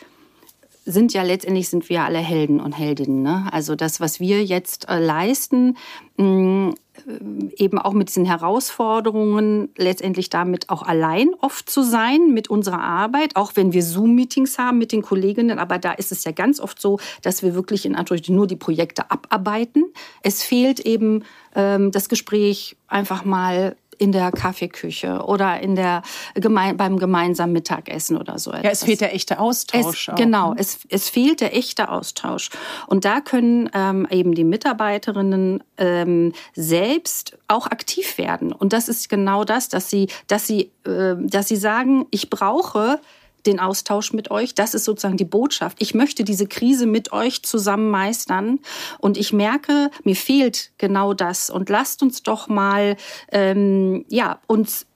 sind 0.89 1.13
ja 1.13 1.23
letztendlich 1.23 1.69
sind 1.69 1.89
wir 1.91 2.03
alle 2.03 2.19
Helden 2.19 2.61
und 2.61 2.73
Heldinnen. 2.73 3.23
Ne? 3.23 3.47
Also 3.53 3.75
das, 3.75 4.01
was 4.01 4.21
wir 4.21 4.43
jetzt 4.43 4.89
äh, 4.89 4.99
leisten, 4.99 5.77
mh, 6.17 6.71
äh, 6.71 7.63
eben 7.63 7.79
auch 7.79 7.93
mit 7.93 8.09
diesen 8.09 8.25
Herausforderungen, 8.25 9.69
letztendlich 9.77 10.31
damit 10.31 10.71
auch 10.71 10.83
allein 10.83 11.29
oft 11.41 11.69
zu 11.69 11.83
sein 11.83 12.33
mit 12.33 12.49
unserer 12.49 12.81
Arbeit, 12.81 13.37
auch 13.37 13.53
wenn 13.55 13.75
wir 13.75 13.83
Zoom-Meetings 13.83 14.59
haben 14.59 14.79
mit 14.79 14.93
den 14.93 15.03
Kolleginnen. 15.03 15.59
Aber 15.59 15.79
da 15.79 15.93
ist 15.93 16.11
es 16.11 16.25
ja 16.25 16.33
ganz 16.33 16.59
oft 16.59 16.81
so, 16.81 16.99
dass 17.21 17.43
wir 17.43 17.55
wirklich 17.55 17.85
in 17.85 17.95
Anführungszeichen 17.95 18.35
nur 18.35 18.47
die 18.47 18.57
Projekte 18.57 19.11
abarbeiten. 19.11 19.85
Es 20.23 20.43
fehlt 20.43 20.81
eben 20.81 21.25
ähm, 21.55 21.93
das 21.93 22.09
Gespräch 22.09 22.77
einfach 22.89 23.27
mal 23.27 23.77
in 23.99 24.13
der 24.13 24.31
Kaffeeküche 24.31 25.25
oder 25.25 25.61
in 25.61 25.77
der 25.77 26.03
geme 26.35 26.75
beim 26.75 26.99
gemeinsamen 26.99 27.53
Mittagessen 27.53 28.17
oder 28.17 28.39
so 28.39 28.51
etwas. 28.51 28.65
Ja, 28.65 28.71
es 28.71 28.85
fehlt 28.85 29.01
der 29.01 29.15
echte 29.15 29.39
Austausch. 29.39 30.09
Es, 30.09 30.15
genau, 30.17 30.55
ne? 30.55 30.61
es, 30.61 30.79
es 30.89 31.09
fehlt 31.09 31.41
der 31.41 31.57
echte 31.57 31.89
Austausch. 31.89 32.51
Und 32.87 33.05
da 33.05 33.21
können 33.21 33.69
ähm, 33.75 34.07
eben 34.11 34.35
die 34.35 34.45
Mitarbeiterinnen 34.45 35.63
ähm, 35.77 36.33
selbst 36.55 37.37
auch 37.49 37.67
aktiv 37.67 38.19
werden. 38.19 38.53
Und 38.53 38.73
das 38.73 38.89
ist 38.89 39.09
genau 39.09 39.45
das, 39.45 39.69
dass 39.69 39.91
sie, 39.91 40.09
dass 40.27 40.47
sie, 40.47 40.71
äh, 40.87 41.15
dass 41.19 41.49
sie 41.49 41.57
sagen, 41.57 42.07
ich 42.11 42.31
brauche 42.31 43.01
den 43.47 43.61
Austausch 43.61 44.13
mit 44.13 44.31
euch. 44.31 44.55
Das 44.55 44.75
ist 44.75 44.85
sozusagen 44.85 45.17
die 45.17 45.25
Botschaft. 45.25 45.79
Ich 45.81 45.95
möchte 45.95 46.25
diese 46.25 46.47
Krise 46.47 46.87
mit 46.87 47.13
euch 47.13 47.43
zusammen 47.43 47.91
meistern. 47.91 48.61
Und 48.99 49.17
ich 49.17 49.33
merke, 49.33 49.91
mir 50.05 50.17
fehlt 50.17 50.73
genau 50.79 51.15
das. 51.15 51.51
Und 51.51 51.69
lasst 51.69 52.03
uns 52.03 52.23
doch 52.23 52.49
mal 52.49 52.97
ähm, 53.33 54.05
ja, 54.09 54.41
uns 54.47 54.87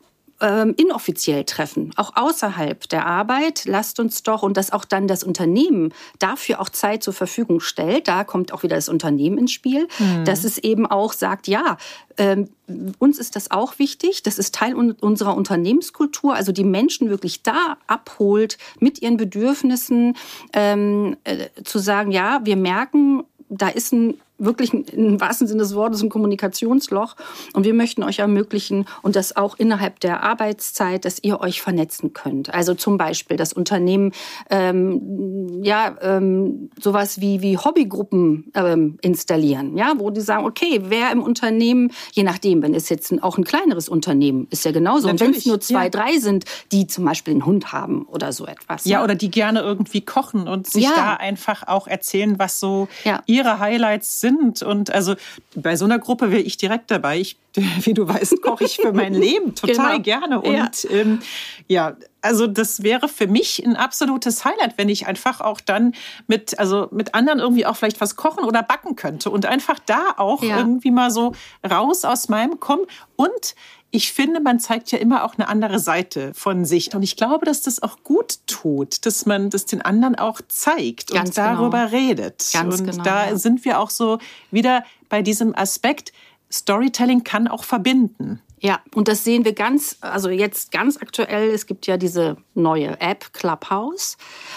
ähm, 0.43 0.75
inoffiziell 0.77 1.45
treffen, 1.45 1.93
auch 1.97 2.17
außerhalb 2.17 2.89
der 2.89 3.07
Arbeit. 3.07 3.63
Lasst 3.65 4.01
uns 4.01 4.23
doch, 4.23 4.43
und 4.43 4.57
dass 4.57 4.73
auch 4.73 4.85
dann 4.85 5.09
das 5.09 5.25
Unternehmen 5.25 5.95
dafür 6.19 6.61
auch 6.61 6.69
Zeit 6.69 7.03
zur 7.03 7.15
Verfügung 7.15 7.61
stellt, 7.61 8.09
da 8.09 8.25
kommt 8.25 8.53
auch 8.53 8.63
wieder 8.63 8.77
das 8.77 8.89
Unternehmen 8.89 9.39
ins 9.39 9.53
Spiel, 9.53 9.89
mhm. 9.99 10.25
dass 10.25 10.45
es 10.45 10.59
eben 10.59 10.87
auch 10.87 11.13
sagt, 11.13 11.47
ja, 11.47 11.77
ähm, 12.19 12.51
uns 12.99 13.19
ist 13.19 13.37
das 13.37 13.51
auch 13.51 13.79
wichtig. 13.79 14.23
Das 14.23 14.39
ist 14.39 14.55
Teil 14.55 14.75
unserer 14.75 15.37
Unternehmenskultur. 15.37 16.35
Also 16.35 16.53
die 16.53 16.65
Menschen 16.65 17.11
wirklich 17.11 17.43
da 17.43 17.77
abholt 17.87 18.59
mit 18.81 19.01
ihren 19.01 19.17
Bedürfnissen, 19.17 20.17
ähm, 20.53 21.17
äh, 21.25 21.49
zu 21.65 21.79
sagen, 21.79 22.11
ja, 22.11 22.41
wir 22.45 22.57
merken, 22.57 23.25
da 23.49 23.69
ist 23.69 23.93
ein 23.93 24.15
wirklich 24.45 24.73
im 24.73 25.21
wahrsten 25.21 25.47
Sinne 25.47 25.63
des 25.63 25.75
Wortes 25.75 26.03
ein 26.03 26.09
Kommunikationsloch. 26.09 27.17
Und 27.55 27.65
wir 27.65 27.75
möchten 27.75 28.03
euch 28.03 28.19
ermöglichen 28.19 28.87
und 29.03 29.17
das 29.17 29.37
auch 29.37 29.59
innerhalb 29.59 30.01
der 30.01 30.23
Arbeitszeit, 30.23 31.05
dass 31.05 31.23
ihr 31.23 31.41
euch 31.41 31.63
vernetzen 31.63 32.13
könnt. 32.13 32.53
Also 32.53 32.75
zum 32.75 32.99
Beispiel 32.99 33.37
das 33.37 33.53
Unternehmen 33.53 34.13
ähm, 34.51 35.61
ja 35.63 35.97
ähm, 36.03 36.71
sowas 36.81 37.21
wie 37.21 37.41
wie 37.43 37.57
Hobbygruppen 37.57 38.51
ähm, 38.55 38.99
installieren, 39.01 39.77
ja, 39.77 39.95
wo 39.97 40.11
die 40.11 40.21
sagen, 40.21 40.45
okay, 40.45 40.81
wer 40.85 41.11
im 41.13 41.23
Unternehmen, 41.23 41.93
je 42.13 42.23
nachdem, 42.23 42.63
wenn 42.63 42.75
es 42.75 42.89
jetzt 42.89 43.13
ein, 43.13 43.23
auch 43.23 43.39
ein 43.39 43.45
kleineres 43.45 43.89
Unternehmen 43.89 44.47
ist 44.51 44.65
ja 44.65 44.73
genauso. 44.73 45.07
Natürlich, 45.07 45.21
und 45.21 45.21
wenn 45.21 45.39
es 45.39 45.47
nur 45.47 45.61
zwei, 45.61 45.85
ja. 45.85 45.91
drei 45.91 46.19
sind, 46.19 46.45
die 46.73 46.87
zum 46.87 47.05
Beispiel 47.05 47.33
einen 47.33 47.47
Hund 47.47 47.73
haben 47.73 48.03
oder 48.07 48.33
so 48.33 48.47
etwas. 48.47 48.85
Ja, 48.85 48.99
ja. 48.99 49.05
oder 49.05 49.15
die 49.15 49.31
gerne 49.31 49.61
irgendwie 49.61 50.01
kochen 50.01 50.49
und 50.49 50.67
sich 50.67 50.85
ja. 50.85 50.93
da 50.95 51.15
einfach 51.15 51.67
auch 51.67 51.87
erzählen, 51.87 52.39
was 52.39 52.61
so 52.61 52.89
ihre 53.27 53.59
Highlights 53.59 54.21
sind 54.21 54.32
sind. 54.39 54.63
Und 54.63 54.91
also 54.91 55.15
bei 55.55 55.77
so 55.77 55.85
einer 55.85 55.99
Gruppe 55.99 56.31
wäre 56.31 56.43
ich 56.43 56.57
direkt 56.57 56.91
dabei. 56.91 57.21
Ich, 57.21 57.37
wie 57.83 57.95
du 57.95 58.07
weißt, 58.09 58.43
koche 58.43 58.65
ich 58.65 58.77
für 58.77 58.93
mein 58.93 59.15
Leben 59.15 59.55
total 59.55 59.93
genau. 59.93 60.03
gerne. 60.03 60.41
Und 60.41 60.85
ja. 60.85 60.91
Ähm, 60.91 61.21
ja, 61.69 61.97
also 62.21 62.47
das 62.47 62.83
wäre 62.83 63.09
für 63.09 63.27
mich 63.27 63.65
ein 63.65 63.77
absolutes 63.77 64.45
Highlight, 64.45 64.79
wenn 64.79 64.89
ich 64.89 65.07
einfach 65.07 65.41
auch 65.41 65.61
dann 65.61 65.95
mit, 66.27 66.59
also 66.59 66.89
mit 66.91 67.15
anderen 67.15 67.41
irgendwie 67.41 67.67
auch 67.67 67.77
vielleicht 67.77 68.01
was 68.01 68.17
kochen 68.17 68.45
oder 68.45 68.63
backen 68.63 68.97
könnte 68.97 69.31
und 69.31 69.47
einfach 69.47 69.79
da 69.81 70.15
auch 70.17 70.43
ja. 70.43 70.59
irgendwie 70.59 70.91
mal 70.91 71.11
so 71.11 71.33
raus 71.69 72.05
aus 72.05 72.29
meinem 72.29 72.61
kommen 72.61 72.87
und 73.17 73.55
ich 73.95 74.13
finde, 74.13 74.41
man 74.41 74.59
zeigt 74.59 74.91
ja 74.91 74.99
immer 74.99 75.23
auch 75.23 75.35
eine 75.37 75.47
andere 75.49 75.79
Seite 75.79 76.33
von 76.35 76.65
sich. 76.65 76.95
Und 76.95 77.03
ich 77.03 77.17
glaube, 77.17 77.45
dass 77.45 77.61
das 77.61 77.83
auch 77.83 78.03
gut 78.03 78.39
tut, 78.47 79.05
dass 79.05 79.27
man 79.27 79.51
das 79.51 79.67
den 79.67 79.83
anderen 79.83 80.17
auch 80.17 80.41
zeigt 80.49 81.11
Ganz 81.11 81.29
und 81.29 81.39
darüber 81.39 81.87
genau. 81.87 81.97
redet. 81.97 82.49
Ganz 82.55 82.81
und 82.81 82.91
genau, 82.91 83.05
da 83.05 83.29
ja. 83.29 83.37
sind 83.37 83.67
wir 83.67 83.79
auch 83.79 83.91
so 83.91 84.19
wieder 84.51 84.83
bei 85.11 85.21
diesem 85.21 85.55
Aspekt, 85.55 86.13
Storytelling 86.51 87.23
kann 87.23 87.49
auch 87.49 87.65
verbinden. 87.65 88.41
Ja, 88.61 88.81
und 88.95 89.09
das 89.09 89.25
sehen 89.25 89.45
wir 89.45 89.55
ganz, 89.55 89.99
also 90.01 90.31
jetzt 90.31 90.71
ganz 90.71 90.97
aktuell. 90.97 91.51
Es 91.51 91.67
gibt 91.67 91.87
ja 91.87 91.97
diese 91.97 92.37
neue 92.55 92.99
App 93.01 93.33
Clubhouse 93.33 94.17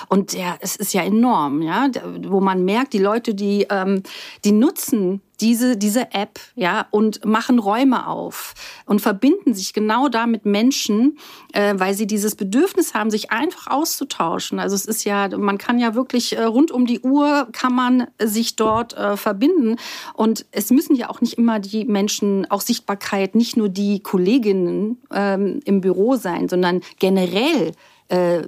und 0.10 0.34
der, 0.34 0.58
es 0.62 0.76
ist 0.76 0.94
ja 0.94 1.02
enorm, 1.02 1.64
ja, 1.64 1.90
wo 2.24 2.40
man 2.40 2.64
merkt, 2.64 2.94
die 2.94 3.00
Leute, 3.00 3.34
die, 3.34 3.66
ähm, 3.70 4.04
die 4.44 4.52
nutzen 4.52 5.22
diese, 5.42 5.78
diese 5.78 6.14
App, 6.14 6.40
ja, 6.56 6.88
und 6.92 7.26
machen 7.26 7.60
Räume 7.60 8.08
auf 8.08 8.54
und 8.86 9.02
verbinden 9.02 9.54
sich 9.54 9.74
genau 9.74 10.08
da 10.08 10.28
mit 10.28 10.46
Menschen, 10.46 11.18
äh, 11.54 11.74
weil 11.78 11.94
sie 11.94 12.08
dieses 12.08 12.36
Bedürfnis 12.36 12.94
haben, 12.94 13.10
sich 13.10 13.32
einfach 13.32 13.68
auszutauschen. 13.68 14.60
Also 14.60 14.76
es 14.76 14.86
ist 14.86 15.04
ja, 15.04 15.30
man 15.38 15.58
kann 15.58 15.80
ja 15.80 15.96
wirklich 15.96 16.38
äh, 16.38 16.44
rund 16.44 16.72
um 16.72 16.86
die 16.86 17.00
Uhr 17.00 17.48
kann 17.52 17.74
man 17.74 18.08
sich 18.22 18.56
dort 18.56 18.94
äh, 18.94 19.18
verbinden. 19.18 19.78
Und 20.14 20.46
es 20.52 20.72
müssen 20.72 20.96
ja 20.96 21.10
auch 21.10 21.22
nicht 21.22 21.38
immer 21.38 21.60
die 21.60 21.86
Menschen, 21.86 22.50
auch 22.50 22.62
Sichtbarkeit, 22.62 23.36
nicht 23.36 23.58
nur 23.58 23.70
die 23.70 24.02
Kolleginnen 24.02 24.98
ähm, 25.12 25.60
im 25.66 25.82
Büro 25.82 26.16
sein, 26.16 26.50
sondern 26.50 26.82
generell 27.00 27.74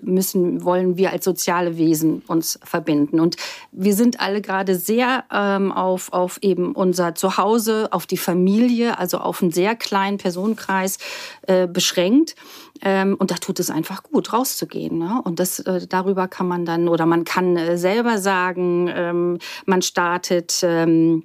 müssen, 0.02 0.64
wollen 0.64 0.98
wir 0.98 1.12
als 1.12 1.26
soziale 1.26 1.78
Wesen 1.78 2.22
uns 2.28 2.60
verbinden. 2.64 3.20
Und 3.20 3.38
wir 3.72 3.96
sind 3.96 4.20
alle 4.20 4.42
gerade 4.42 4.76
sehr 4.76 5.24
ähm, 5.34 5.72
auf, 5.72 6.14
auf 6.14 6.38
eben 6.42 6.74
unser 6.74 7.16
Zuhause, 7.16 7.88
auf 7.92 8.06
die 8.06 8.18
Familie, 8.18 9.00
also 9.00 9.18
auf 9.18 9.42
einen 9.42 9.52
sehr 9.52 9.76
kleinen 9.76 10.20
Personenkreis 10.20 11.00
äh, 11.48 11.68
beschränkt. 11.68 12.36
Ähm, 12.82 13.16
und 13.18 13.32
da 13.32 13.36
tut 13.36 13.60
es 13.60 13.70
einfach 13.70 14.04
gut, 14.04 14.34
rauszugehen. 14.34 14.98
Ne? 14.98 15.22
Und 15.24 15.40
das, 15.40 15.60
äh, 15.60 15.88
darüber 15.88 16.28
kann 16.28 16.48
man 16.48 16.66
dann, 16.66 16.88
oder 16.88 17.06
man 17.06 17.24
kann 17.24 17.58
äh, 17.58 17.78
selber 17.78 18.20
sagen, 18.20 18.90
ähm, 18.94 19.40
man 19.66 19.82
startet, 19.82 20.60
ähm, 20.64 21.24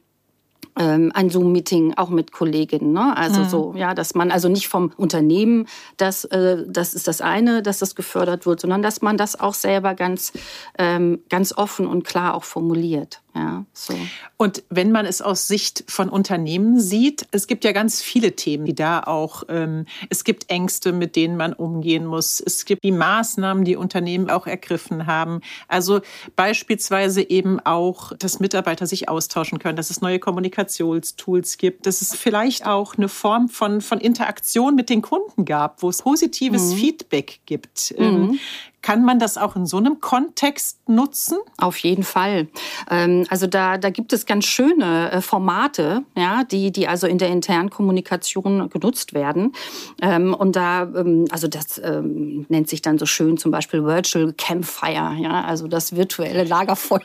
ähm, 0.79 1.13
ein 1.15 1.31
Zoom-Meeting 1.31 1.95
auch 1.97 2.09
mit 2.09 2.33
Kolleginnen. 2.33 2.93
Ne? 2.93 3.17
Also 3.17 3.43
mhm. 3.43 3.49
so, 3.49 3.75
ja, 3.77 3.95
dass 3.95 4.15
man 4.15 4.31
also 4.31 4.49
nicht 4.49 4.69
vom 4.69 4.93
Unternehmen, 4.97 5.67
das, 5.97 6.25
äh, 6.25 6.65
das 6.67 6.95
ist 6.95 7.09
das 7.09 7.21
eine, 7.21 7.63
dass 7.63 7.79
das 7.79 7.95
gefördert 7.95 8.47
wird, 8.47 8.61
sondern 8.61 8.83
dass 8.83 9.03
man 9.03 9.17
das 9.17 9.39
auch 9.39 9.55
selber 9.55 9.95
ganz, 9.95 10.33
ähm, 10.79 11.21
ganz 11.29 11.57
offen 11.57 11.87
und 11.87 12.05
klar 12.05 12.35
auch 12.35 12.45
formuliert. 12.45 13.21
Ja, 13.35 13.65
so. 13.73 13.95
Und 14.37 14.63
wenn 14.69 14.93
man 14.93 15.07
es 15.07 15.23
aus 15.23 15.49
Sicht 15.49 15.85
von 15.89 16.11
Unternehmen 16.11 16.79
sieht, 16.79 17.27
es 17.31 17.47
gibt 17.47 17.65
ja 17.65 17.73
ganz 17.73 18.03
viele 18.03 18.37
Themen, 18.37 18.67
die 18.67 18.75
da 18.75 19.01
auch, 19.01 19.45
ähm, 19.49 19.87
es 20.11 20.25
gibt 20.25 20.51
Ängste, 20.51 20.93
mit 20.93 21.17
denen 21.17 21.39
man 21.39 21.55
umgehen 21.55 22.05
muss. 22.05 22.43
Es 22.45 22.67
gibt 22.67 22.85
die 22.85 22.93
Maßnahmen, 22.93 23.65
die 23.65 23.77
Unternehmen 23.77 24.29
auch 24.29 24.47
ergriffen 24.47 25.07
haben. 25.07 25.41
Also 25.67 26.03
beispielsweise 26.37 27.23
eben 27.23 27.59
auch, 27.61 28.13
dass 28.19 28.39
Mitarbeiter 28.39 28.87
sich 28.87 29.09
austauschen 29.09 29.59
können, 29.59 29.77
dass 29.77 29.89
es 29.89 30.03
neue 30.03 30.19
Kommunikationstools 30.19 31.57
gibt, 31.57 31.87
dass 31.87 32.03
es 32.03 32.15
vielleicht 32.15 32.67
auch 32.67 32.97
eine 32.97 33.09
Form 33.09 33.49
von, 33.49 33.81
von 33.81 33.99
Interaktion 33.99 34.75
mit 34.75 34.91
den 34.91 35.01
Kunden 35.01 35.47
gab, 35.47 35.83
wo 35.83 35.89
es 35.89 36.03
positives 36.03 36.73
mhm. 36.73 36.77
Feedback 36.77 37.41
gibt. 37.47 37.95
Ähm, 37.97 38.21
mhm. 38.21 38.39
Kann 38.83 39.05
man 39.05 39.19
das 39.19 39.39
auch 39.39 39.57
in 39.57 39.67
so 39.67 39.79
einem 39.79 40.01
Kontext 40.01 40.79
nutzen? 40.89 41.39
Auf 41.57 41.79
jeden 41.79 42.03
Fall. 42.03 42.49
Ähm, 42.91 43.27
also 43.31 43.47
da, 43.47 43.79
da 43.79 43.91
gibt 43.91 44.13
es 44.13 44.27
ganz 44.27 44.45
schöne 44.45 45.13
äh, 45.13 45.21
Formate, 45.21 46.03
ja, 46.17 46.45
die, 46.45 46.73
die 46.73 46.89
also 46.89 47.07
in 47.07 47.19
der 47.19 47.29
internen 47.29 47.71
Kommunikation 47.71 48.69
genutzt 48.69 49.15
werden. 49.15 49.53
Ähm, 50.01 50.35
und 50.35 50.57
da, 50.57 50.83
ähm, 50.83 51.27
also 51.31 51.49
das 51.49 51.81
nennt 51.83 52.69
sich 52.69 52.83
dann 52.83 52.99
so 52.99 53.07
schön 53.07 53.39
zum 53.39 53.51
Beispiel 53.51 53.85
Virtual 53.85 54.33
Campfire, 54.37 55.17
ja, 55.19 55.45
also 55.45 55.69
das 55.69 55.97
virtuelle 55.97 56.45
Lagerfeuer. 56.45 57.01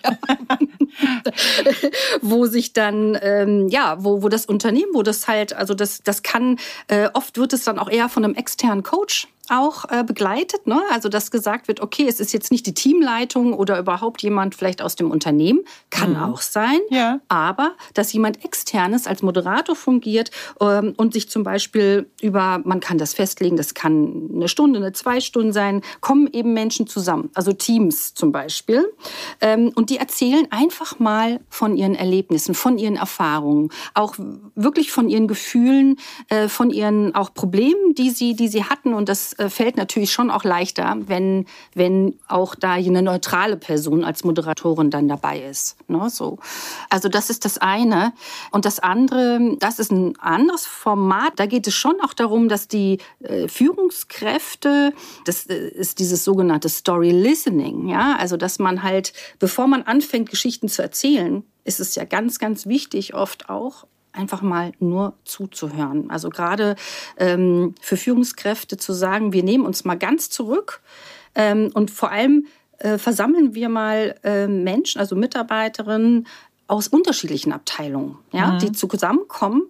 wo 2.21 2.45
sich 2.45 2.73
dann, 2.73 3.17
ähm, 3.21 3.67
ja, 3.69 4.03
wo, 4.03 4.23
wo 4.23 4.29
das 4.29 4.45
Unternehmen, 4.45 4.93
wo 4.93 5.03
das 5.03 5.27
halt, 5.27 5.53
also 5.53 5.73
das, 5.73 6.01
das 6.03 6.23
kann, 6.23 6.57
äh, 6.87 7.09
oft 7.13 7.37
wird 7.37 7.53
es 7.53 7.63
dann 7.63 7.79
auch 7.79 7.89
eher 7.89 8.09
von 8.09 8.23
einem 8.23 8.35
externen 8.35 8.83
Coach 8.83 9.27
auch 9.49 9.85
äh, 9.89 10.03
begleitet. 10.03 10.67
Ne? 10.67 10.81
Also 10.91 11.09
dass 11.09 11.31
gesagt 11.31 11.67
wird, 11.67 11.81
okay, 11.81 12.05
es 12.07 12.19
ist 12.19 12.33
jetzt 12.33 12.51
nicht 12.51 12.65
die 12.65 12.73
Teamleitung 12.73 13.53
oder 13.53 13.79
überhaupt 13.79 14.21
jemand 14.21 14.55
vielleicht 14.55 14.81
aus 14.81 14.95
dem 14.95 15.11
Unternehmen, 15.11 15.61
kann 15.89 16.11
mhm. 16.11 16.23
auch 16.23 16.41
sein, 16.41 16.79
ja. 16.89 17.19
aber 17.27 17.73
dass 17.93 18.11
jemand 18.13 18.43
externes 18.43 19.07
als 19.07 19.21
Moderator 19.21 19.75
fungiert 19.75 20.31
ähm, 20.59 20.93
und 20.97 21.13
sich 21.13 21.29
zum 21.29 21.43
Beispiel 21.43 22.09
über, 22.21 22.61
man 22.63 22.79
kann 22.79 22.97
das 22.97 23.13
festlegen, 23.13 23.57
das 23.57 23.73
kann 23.73 24.29
eine 24.33 24.47
Stunde, 24.47 24.79
eine 24.79 24.93
zwei 24.93 25.19
Stunden 25.19 25.53
sein, 25.53 25.81
kommen 26.01 26.27
eben 26.31 26.53
Menschen 26.53 26.87
zusammen, 26.87 27.29
also 27.33 27.53
Teams 27.53 28.13
zum 28.13 28.31
Beispiel, 28.31 28.87
ähm, 29.41 29.71
und 29.75 29.89
die 29.89 29.97
erzählen 29.97 30.47
einfach 30.51 30.99
mal 30.99 31.39
von 31.49 31.77
ihren 31.77 31.95
Erlebnissen, 31.95 32.53
von 32.53 32.77
ihren 32.77 32.95
Erfahrungen, 32.95 33.69
auch 33.93 34.15
wirklich 34.55 34.91
von 34.91 35.09
ihren 35.09 35.27
Gefühlen, 35.27 35.97
äh, 36.29 36.47
von 36.47 36.69
ihren 36.69 37.15
auch 37.15 37.33
Problemen, 37.33 37.95
die 37.95 38.09
sie, 38.09 38.35
die 38.35 38.47
sie 38.47 38.63
hatten 38.63 38.93
und 38.93 39.09
das 39.09 39.36
fällt 39.49 39.77
natürlich 39.77 40.11
schon 40.11 40.31
auch 40.31 40.43
leichter, 40.43 40.95
wenn, 41.07 41.45
wenn 41.73 42.19
auch 42.27 42.55
da 42.55 42.73
eine 42.73 43.01
neutrale 43.01 43.57
Person 43.57 44.03
als 44.03 44.23
Moderatorin 44.23 44.89
dann 44.89 45.07
dabei 45.07 45.41
ist. 45.41 45.77
Ne, 45.87 46.09
so. 46.09 46.39
Also 46.89 47.09
das 47.09 47.29
ist 47.29 47.45
das 47.45 47.57
eine. 47.57 48.13
Und 48.51 48.65
das 48.65 48.79
andere, 48.79 49.57
das 49.59 49.79
ist 49.79 49.91
ein 49.91 50.17
anderes 50.19 50.65
Format. 50.65 51.33
Da 51.37 51.45
geht 51.45 51.67
es 51.67 51.75
schon 51.75 51.95
auch 52.01 52.13
darum, 52.13 52.49
dass 52.49 52.67
die 52.67 52.99
äh, 53.19 53.47
Führungskräfte, 53.47 54.93
das 55.25 55.47
äh, 55.47 55.67
ist 55.69 55.99
dieses 55.99 56.23
sogenannte 56.23 56.69
Story 56.69 57.11
Listening, 57.11 57.87
ja, 57.87 58.15
also 58.17 58.37
dass 58.37 58.59
man 58.59 58.83
halt, 58.83 59.13
bevor 59.39 59.67
man 59.67 59.83
anfängt, 59.83 60.29
Geschichten 60.29 60.67
zu 60.67 60.81
erzählen, 60.81 61.43
ist 61.63 61.79
es 61.79 61.95
ja 61.95 62.05
ganz, 62.05 62.39
ganz 62.39 62.65
wichtig 62.65 63.13
oft 63.13 63.49
auch, 63.49 63.85
einfach 64.17 64.41
mal 64.41 64.71
nur 64.79 65.13
zuzuhören. 65.23 66.09
Also 66.09 66.29
gerade 66.29 66.75
ähm, 67.17 67.75
für 67.81 67.97
Führungskräfte 67.97 68.77
zu 68.77 68.93
sagen, 68.93 69.33
wir 69.33 69.43
nehmen 69.43 69.65
uns 69.65 69.85
mal 69.85 69.97
ganz 69.97 70.29
zurück 70.29 70.81
ähm, 71.35 71.69
und 71.73 71.91
vor 71.91 72.11
allem 72.11 72.47
äh, 72.79 72.97
versammeln 72.97 73.55
wir 73.55 73.69
mal 73.69 74.15
äh, 74.23 74.47
Menschen, 74.47 74.99
also 74.99 75.15
Mitarbeiterinnen 75.15 76.27
aus 76.67 76.89
unterschiedlichen 76.89 77.53
Abteilungen, 77.53 78.17
ja, 78.33 78.51
mhm. 78.51 78.59
die 78.59 78.71
zusammenkommen 78.73 79.63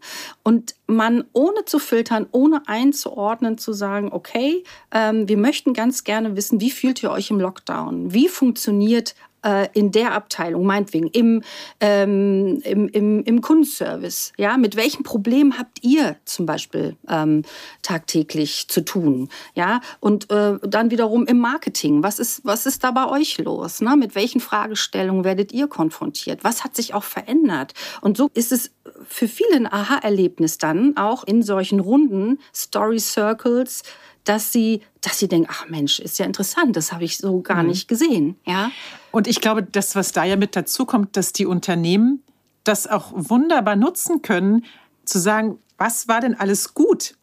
und 0.44 0.74
man 0.88 1.26
ohne 1.32 1.64
zu 1.66 1.78
filtern, 1.78 2.26
ohne 2.32 2.68
einzuordnen, 2.68 3.58
zu 3.58 3.72
sagen, 3.72 4.10
okay, 4.12 4.64
ähm, 4.92 5.28
wir 5.28 5.38
möchten 5.38 5.74
ganz 5.74 6.04
gerne 6.04 6.36
wissen, 6.36 6.60
wie 6.60 6.72
fühlt 6.72 7.04
ihr 7.04 7.12
euch 7.12 7.30
im 7.30 7.40
Lockdown? 7.40 8.14
Wie 8.14 8.28
funktioniert 8.28 9.14
äh, 9.48 9.70
in 9.74 9.92
der 9.92 10.14
Abteilung, 10.14 10.66
meinetwegen, 10.66 11.08
im, 11.08 11.42
ähm, 11.80 12.60
im, 12.64 12.90
im, 12.90 13.24
im 13.24 13.42
Kundenservice. 13.42 14.34
Ja, 14.38 14.58
mit 14.58 14.76
welchen 14.76 15.04
Problemen 15.04 15.58
habt 15.58 15.84
ihr 15.84 16.18
zum 16.26 16.46
Beispiel 16.46 16.98
ähm, 17.08 17.44
tagtäglich 17.82 18.68
zu 18.68 18.84
tun? 18.84 19.30
Ja, 19.56 19.80
und 20.02 20.30
äh, 20.32 20.58
dann 20.62 20.92
wiederum 20.92 21.26
im 21.26 21.40
Marketing. 21.40 22.04
Was 22.04 22.20
ist, 22.20 22.42
was 22.44 22.66
ist 22.66 22.84
da 22.84 22.92
bei 22.92 23.08
euch 23.10 23.38
los? 23.38 23.80
Ne? 23.82 23.96
Mit 23.96 24.16
welchen 24.16 24.42
Fragestellungen 24.42 25.24
werdet 25.24 25.54
ihr 25.54 25.68
konfrontiert? 25.68 26.44
Was 26.44 26.64
hat 26.64 26.76
sich 26.76 26.94
auch 26.94 27.04
verändert? 27.04 27.74
Und 28.02 28.18
so 28.18 28.30
ist 28.34 28.52
es 28.52 28.72
für 29.08 29.28
viele 29.28 29.56
ein 29.56 29.72
Aha-Erlebnis 29.72 30.58
dann 30.58 30.98
auch 30.98 31.24
in 31.24 31.42
solchen 31.42 31.80
Runden, 31.80 32.40
Story 32.54 33.00
Circles, 33.00 33.84
dass 34.28 34.52
sie, 34.52 34.82
dass 35.08 35.20
sie 35.20 35.30
denken, 35.30 35.48
ach 35.50 35.68
Mensch, 35.70 36.00
ist 36.00 36.20
ja 36.20 36.26
interessant, 36.26 36.76
das 36.76 36.92
habe 36.92 37.06
ich 37.06 37.18
so 37.18 37.42
gar 37.42 37.64
mhm. 37.64 37.70
nicht 37.70 37.88
gesehen. 37.88 38.36
Ja. 38.46 38.72
Und 39.12 39.28
ich 39.28 39.40
glaube, 39.40 39.64
das, 39.64 39.96
was 39.96 40.12
da 40.12 40.26
ja 40.26 40.36
mit 40.36 40.56
dazu 40.56 40.86
kommt, 40.86 41.16
dass 41.16 41.32
die 41.32 41.46
Unternehmen 41.46 42.24
das 42.66 42.88
auch 42.88 43.12
wunderbar 43.14 43.78
nutzen 43.78 44.22
können, 44.22 44.66
zu 45.06 45.20
sagen, 45.20 45.60
was 45.78 46.10
war 46.10 46.20
denn 46.20 46.36
alles 46.38 46.74
gut 46.74 47.16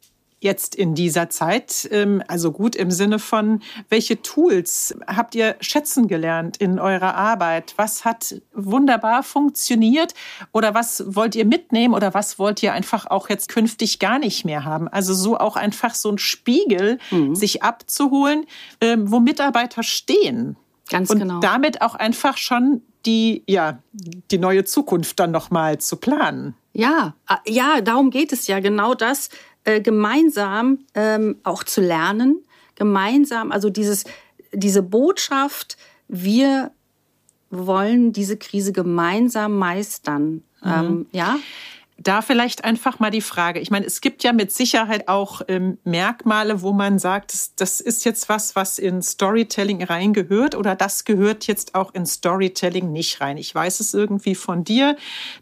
jetzt 0.44 0.76
in 0.76 0.94
dieser 0.94 1.30
Zeit? 1.30 1.88
Ähm, 1.90 2.22
also 2.28 2.52
gut 2.52 2.76
im 2.76 2.92
Sinne 2.92 3.18
von, 3.18 3.60
welche 3.88 4.22
Tools 4.22 4.94
habt 5.08 5.34
ihr 5.34 5.56
schätzen 5.60 6.06
gelernt 6.06 6.58
in 6.58 6.78
eurer 6.78 7.16
Arbeit? 7.16 7.74
Was 7.76 8.04
hat 8.04 8.40
wunderbar 8.52 9.24
funktioniert? 9.24 10.14
Oder 10.52 10.74
was 10.74 11.02
wollt 11.06 11.34
ihr 11.34 11.46
mitnehmen? 11.46 11.94
Oder 11.94 12.14
was 12.14 12.38
wollt 12.38 12.62
ihr 12.62 12.72
einfach 12.72 13.06
auch 13.06 13.28
jetzt 13.28 13.48
künftig 13.48 13.98
gar 13.98 14.20
nicht 14.20 14.44
mehr 14.44 14.64
haben? 14.64 14.86
Also 14.86 15.14
so 15.14 15.36
auch 15.36 15.56
einfach 15.56 15.94
so 15.96 16.10
ein 16.10 16.18
Spiegel 16.18 16.98
mhm. 17.10 17.34
sich 17.34 17.64
abzuholen, 17.64 18.44
ähm, 18.80 19.10
wo 19.10 19.18
Mitarbeiter 19.18 19.82
stehen. 19.82 20.56
Ganz 20.90 21.10
und 21.10 21.18
genau. 21.20 21.40
damit 21.40 21.80
auch 21.80 21.94
einfach 21.94 22.36
schon 22.36 22.82
die, 23.06 23.42
ja, 23.46 23.78
die 23.92 24.38
neue 24.38 24.64
Zukunft 24.64 25.18
dann 25.18 25.30
nochmal 25.30 25.78
zu 25.78 25.96
planen. 25.96 26.54
Ja, 26.72 27.14
ah, 27.26 27.38
ja, 27.46 27.80
darum 27.80 28.10
geht 28.10 28.32
es 28.32 28.46
ja. 28.48 28.60
Genau 28.60 28.94
das, 28.94 29.28
äh, 29.64 29.80
gemeinsam 29.80 30.78
ähm, 30.94 31.36
auch 31.42 31.64
zu 31.64 31.80
lernen, 31.80 32.42
gemeinsam, 32.74 33.52
also 33.52 33.70
dieses, 33.70 34.04
diese 34.52 34.82
Botschaft, 34.82 35.76
wir 36.08 36.70
wollen 37.50 38.12
diese 38.12 38.36
Krise 38.36 38.72
gemeinsam 38.72 39.58
meistern. 39.58 40.42
Mhm. 40.62 40.72
Ähm, 40.72 41.06
ja. 41.12 41.38
Da 41.96 42.22
vielleicht 42.22 42.64
einfach 42.64 42.98
mal 42.98 43.10
die 43.10 43.20
Frage. 43.20 43.60
Ich 43.60 43.70
meine, 43.70 43.86
es 43.86 44.00
gibt 44.00 44.24
ja 44.24 44.32
mit 44.32 44.50
Sicherheit 44.50 45.06
auch 45.06 45.42
ähm, 45.46 45.78
Merkmale, 45.84 46.60
wo 46.60 46.72
man 46.72 46.98
sagt, 46.98 47.32
das, 47.32 47.54
das 47.54 47.80
ist 47.80 48.04
jetzt 48.04 48.28
was, 48.28 48.56
was 48.56 48.80
in 48.80 49.00
Storytelling 49.00 49.82
reingehört 49.82 50.56
oder 50.56 50.74
das 50.74 51.04
gehört 51.04 51.46
jetzt 51.46 51.74
auch 51.74 51.94
in 51.94 52.04
Storytelling 52.04 52.90
nicht 52.90 53.20
rein. 53.20 53.36
Ich 53.36 53.54
weiß 53.54 53.78
es 53.78 53.94
irgendwie 53.94 54.34
von 54.34 54.64
dir, 54.64 54.96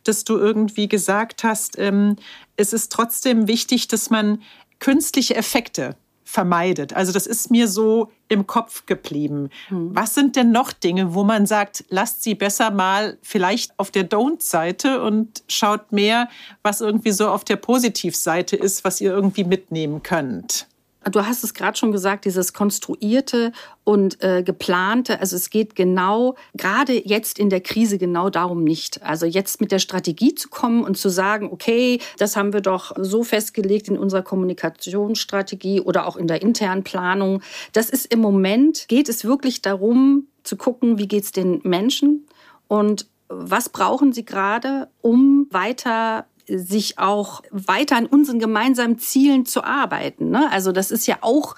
dass 0.05 0.25
du 0.25 0.37
irgendwie 0.37 0.89
gesagt 0.89 1.43
hast, 1.43 1.79
ähm, 1.79 2.17
es 2.57 2.75
ist 2.75 2.93
trotzdem 2.93 3.49
wichtig, 3.49 3.89
dass 3.89 4.11
man 4.11 4.43
künstliche 4.79 5.35
Effekte 5.35 5.97
vermeidet. 6.25 6.95
Also 6.95 7.13
das 7.13 7.27
ist 7.27 7.51
mir 7.51 7.69
so 7.69 8.11
im 8.29 8.47
Kopf 8.47 8.87
geblieben. 8.87 9.51
Hm. 9.69 9.95
Was 9.95 10.15
sind 10.15 10.37
denn 10.37 10.53
noch 10.53 10.73
Dinge, 10.73 11.15
wo 11.15 11.25
man 11.25 11.47
sagt, 11.47 11.85
lasst 11.89 12.23
sie 12.23 12.35
besser 12.35 12.71
mal 12.71 13.19
vielleicht 13.23 13.79
auf 13.79 13.91
der 13.91 14.09
Don't-Seite 14.09 15.03
und 15.03 15.43
schaut 15.49 15.93
mehr, 15.93 16.29
was 16.63 16.81
irgendwie 16.81 17.13
so 17.13 17.29
auf 17.29 17.45
der 17.45 17.57
Positiv-Seite 17.57 18.57
ist, 18.57 18.85
was 18.85 19.01
ihr 19.01 19.11
irgendwie 19.11 19.45
mitnehmen 19.45 20.03
könnt? 20.03 20.67
Du 21.11 21.27
hast 21.27 21.43
es 21.43 21.55
gerade 21.55 21.77
schon 21.77 21.91
gesagt, 21.91 22.25
dieses 22.25 22.53
konstruierte 22.53 23.53
und 23.85 24.23
äh, 24.23 24.43
geplante. 24.43 25.19
Also 25.19 25.37
es 25.37 25.51
geht 25.51 25.75
genau, 25.75 26.37
gerade 26.55 27.07
jetzt 27.07 27.39
in 27.39 27.51
der 27.51 27.61
Krise, 27.61 27.99
genau 27.99 28.31
darum 28.31 28.63
nicht. 28.63 29.03
Also 29.03 29.27
jetzt 29.27 29.61
mit 29.61 29.73
der 29.73 29.81
Strategie 29.81 30.35
zu 30.35 30.49
kommen 30.49 30.85
und 30.85 30.97
zu 30.97 31.09
sagen, 31.09 31.49
okay, 31.51 32.01
das 32.19 32.37
haben 32.37 32.53
wir 32.53 32.61
doch 32.61 32.93
so 32.97 33.25
festgelegt 33.25 33.89
in 33.89 33.99
unserer 33.99 34.23
Kommunikationsstrategie 34.23 35.81
oder 35.81 36.07
auch 36.07 36.17
in 36.17 36.29
der 36.29 36.43
internen 36.43 36.85
Planung. 36.85 37.43
Das 37.73 37.91
ist 37.91 38.13
im 38.13 38.21
Moment, 38.21 38.87
geht 38.89 39.09
es 39.09 39.25
wirklich 39.25 39.63
darum 39.63 40.29
zu 40.45 40.57
gucken, 40.57 40.99
wie 40.99 41.09
geht 41.09 41.25
es 41.25 41.33
den 41.33 41.61
Menschen 41.65 42.27
und 42.69 43.07
was 43.29 43.69
brauchen 43.71 44.13
sie 44.13 44.25
gerade, 44.25 44.89
um 45.01 45.47
weiter 45.51 46.27
sich 46.47 46.99
auch 46.99 47.43
weiter 47.51 47.97
an 47.97 48.07
unseren 48.07 48.39
gemeinsamen 48.39 48.99
Zielen 48.99 49.47
zu 49.47 49.65
arbeiten. 49.65 50.31
Ne? 50.31 50.51
Also 50.51 50.73
das 50.73 50.91
ist 50.91 51.07
ja 51.07 51.19
auch 51.21 51.55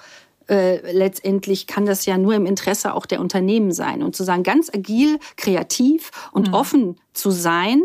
äh, 0.47 0.91
letztendlich 0.91 1.65
kann 1.65 1.85
das 1.85 2.05
ja 2.05 2.17
nur 2.17 2.35
im 2.35 2.45
Interesse 2.45 2.93
auch 2.93 3.07
der 3.07 3.19
Unternehmen 3.19 3.71
sein 3.71 4.03
und 4.03 4.15
zu 4.15 4.23
sagen, 4.23 4.43
ganz 4.43 4.69
agil, 4.71 5.19
kreativ 5.37 6.11
und 6.31 6.49
mhm. 6.49 6.53
offen 6.53 6.97
zu 7.13 7.31
sein 7.31 7.81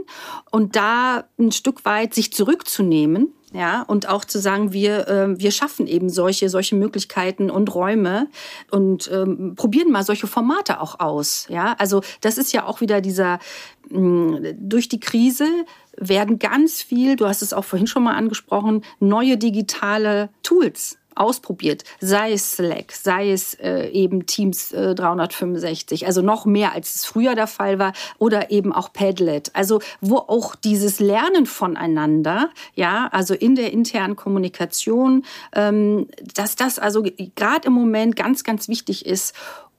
und 0.51 0.77
da 0.77 1.25
ein 1.39 1.53
Stück 1.53 1.85
weit 1.87 2.13
sich 2.13 2.33
zurückzunehmen. 2.33 3.33
Ja, 3.53 3.83
und 3.83 4.09
auch 4.09 4.25
zu 4.25 4.39
sagen, 4.39 4.73
wir, 4.73 5.09
äh, 5.09 5.41
wir 5.41 5.51
schaffen 5.51 5.89
eben 5.89 6.09
solche, 6.09 6.49
solche 6.49 6.77
Möglichkeiten 6.77 7.51
und 7.51 7.75
Räume 7.75 8.29
und 8.71 9.11
ähm, 9.13 9.55
probieren 9.57 9.91
mal 9.91 10.05
solche 10.05 10.29
Formate 10.29 10.81
auch 10.81 11.01
aus. 11.01 11.47
Ja, 11.49 11.75
also 11.79 12.01
das 12.21 12.39
ist 12.39 12.53
ja 12.53 12.65
auch 12.65 12.81
wieder 12.81 13.01
dieser, 13.01 13.41
mh, 13.89 14.53
durch 14.57 14.89
die 14.89 15.01
Krise 15.01 15.49
werden 15.97 16.39
ganz 16.39 16.81
viel, 16.81 17.17
du 17.17 17.27
hast 17.27 17.43
es 17.43 17.53
auch 17.53 17.65
vorhin 17.65 17.89
schon 17.89 18.05
mal 18.05 18.15
angesprochen, 18.15 18.85
neue 19.01 19.37
digitale 19.37 20.31
Tools 20.45 21.00
ausprobiert, 21.21 21.85
sei 22.01 22.33
es 22.33 22.53
Slack, 22.53 22.93
sei 22.93 23.31
es 23.31 23.55
äh, 23.55 23.89
eben 23.91 24.27
Teams 24.27 24.73
äh, 24.73 24.95
365, 24.95 26.07
also 26.07 26.23
noch 26.23 26.47
mehr 26.47 26.73
als 26.73 26.97
es 26.97 27.05
früher 27.05 27.35
der 27.35 27.47
Fall 27.47 27.79
war, 27.79 27.93
oder 28.19 28.51
eben 28.51 28.73
auch 28.73 28.93
Padlet, 28.93 29.51
also 29.55 29.81
wo 30.01 30.17
auch 30.17 30.55
dieses 30.55 30.99
Lernen 30.99 31.47
voneinander, 31.47 32.51
ja, 32.75 33.09
also 33.13 33.35
in 33.35 33.55
der 33.55 33.73
internen 33.73 34.17
Kommunikation, 34.17 35.25
ähm, 35.55 36.09
dass 36.35 36.57
das 36.57 36.79
also 36.79 37.05
gerade 37.35 37.67
im 37.67 37.75
Moment 37.75 38.17
ganz, 38.17 38.43
ganz 38.43 38.69
wichtig 38.69 39.05
ist. 39.05 39.35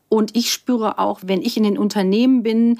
Und 0.10 0.36
ich 0.36 0.52
spüre 0.52 1.00
auch, 1.00 1.22
wenn 1.24 1.42
ich 1.42 1.58
in 1.58 1.64
den 1.64 1.78
Unternehmen 1.78 2.44
bin, 2.44 2.80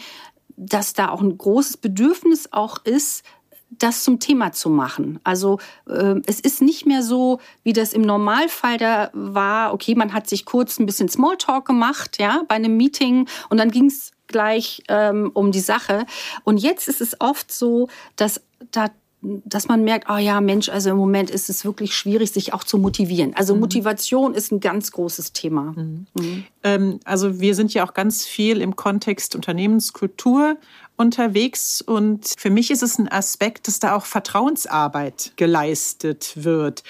dass 0.58 0.93
da 0.93 1.10
auch 1.10 1.21
ein 1.21 1.38
großes 1.38 1.78
Bedürfnis 1.78 2.50
auch 2.52 2.84
ist, 2.86 3.24
das 3.71 4.03
zum 4.03 4.19
Thema 4.19 4.51
zu 4.51 4.69
machen. 4.69 5.19
Also 5.23 5.60
äh, 5.88 6.15
es 6.25 6.39
ist 6.39 6.62
nicht 6.62 6.86
mehr 6.86 7.03
so, 7.03 7.39
wie 7.63 7.73
das 7.73 7.93
im 7.93 8.01
Normalfall 8.01 8.77
da 8.77 9.10
war. 9.13 9.73
Okay, 9.73 9.95
man 9.95 10.13
hat 10.13 10.27
sich 10.27 10.45
kurz 10.45 10.79
ein 10.79 10.86
bisschen 10.86 11.10
Smalltalk 11.10 11.65
gemacht, 11.65 12.17
ja, 12.19 12.43
bei 12.47 12.55
einem 12.55 12.77
Meeting 12.77 13.27
und 13.49 13.57
dann 13.57 13.71
ging 13.71 13.86
es 13.86 14.12
gleich 14.27 14.84
ähm, 14.88 15.31
um 15.34 15.51
die 15.51 15.60
Sache. 15.60 16.05
Und 16.43 16.57
jetzt 16.57 16.88
ist 16.88 17.01
es 17.01 17.19
oft 17.19 17.51
so, 17.51 17.88
dass 18.15 18.41
da 18.71 18.88
dass 19.23 19.67
man 19.67 19.84
merkt, 19.84 20.10
oh 20.10 20.17
ja, 20.17 20.41
Mensch, 20.41 20.67
also 20.69 20.89
im 20.89 20.97
Moment 20.97 21.29
ist 21.29 21.49
es 21.49 21.63
wirklich 21.63 21.95
schwierig, 21.95 22.31
sich 22.31 22.53
auch 22.53 22.63
zu 22.63 22.79
motivieren. 22.79 23.36
Also 23.36 23.53
mhm. 23.53 23.62
Motivation 23.62 24.34
ist 24.34 24.51
ein 24.51 24.60
ganz 24.60 24.91
großes 24.91 25.34
Thema. 25.34 25.73
Mhm. 25.75 26.07
Mhm. 26.15 26.43
Ähm, 26.63 26.99
also 27.03 27.39
wir 27.39 27.53
sind 27.53 27.71
ja 27.73 27.86
auch 27.86 27.93
ganz 27.93 28.25
viel 28.25 28.62
im 28.62 28.75
Kontext 28.75 29.36
Unternehmenskultur 29.36 30.57
unterwegs 31.01 31.81
und 31.81 32.33
für 32.37 32.49
mich 32.49 32.71
ist 32.71 32.83
es 32.83 32.97
ein 32.97 33.11
Aspekt, 33.11 33.67
dass 33.67 33.79
da 33.79 33.95
auch 33.95 34.05
Vertrauensarbeit 34.05 35.33
geleistet 35.35 36.33
wird. 36.35 36.83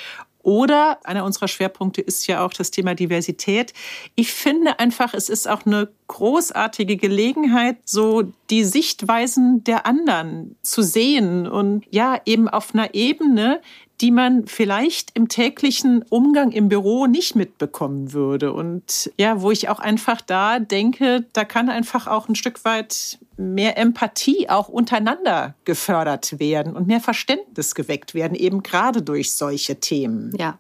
Oder 0.43 0.99
einer 1.03 1.23
unserer 1.23 1.47
Schwerpunkte 1.47 2.01
ist 2.01 2.25
ja 2.27 2.43
auch 2.43 2.53
das 2.53 2.71
Thema 2.71 2.95
Diversität. 2.95 3.73
Ich 4.15 4.33
finde 4.33 4.79
einfach, 4.79 5.13
es 5.13 5.29
ist 5.29 5.47
auch 5.47 5.65
eine 5.65 5.89
großartige 6.07 6.97
Gelegenheit, 6.97 7.77
so 7.85 8.23
die 8.49 8.63
Sichtweisen 8.63 9.63
der 9.63 9.85
anderen 9.85 10.55
zu 10.63 10.81
sehen 10.81 11.47
und 11.47 11.85
ja, 11.91 12.19
eben 12.25 12.49
auf 12.49 12.73
einer 12.73 12.95
Ebene, 12.95 13.61
die 14.01 14.11
man 14.11 14.47
vielleicht 14.47 15.11
im 15.13 15.27
täglichen 15.27 16.03
Umgang 16.09 16.51
im 16.51 16.69
Büro 16.69 17.05
nicht 17.05 17.35
mitbekommen 17.35 18.13
würde. 18.13 18.51
Und 18.51 19.11
ja, 19.17 19.41
wo 19.41 19.51
ich 19.51 19.69
auch 19.69 19.79
einfach 19.79 20.21
da 20.21 20.59
denke, 20.59 21.25
da 21.33 21.45
kann 21.45 21.69
einfach 21.69 22.07
auch 22.07 22.27
ein 22.27 22.35
Stück 22.35 22.65
weit 22.65 23.19
mehr 23.37 23.77
Empathie 23.77 24.49
auch 24.49 24.69
untereinander 24.69 25.53
gefördert 25.65 26.39
werden 26.39 26.75
und 26.75 26.87
mehr 26.87 26.99
Verständnis 26.99 27.75
geweckt 27.75 28.15
werden, 28.15 28.35
eben 28.35 28.63
gerade 28.63 29.03
durch 29.03 29.33
solche 29.33 29.79
Themen. 29.79 30.33
Ja. 30.35 30.57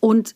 Und 0.00 0.34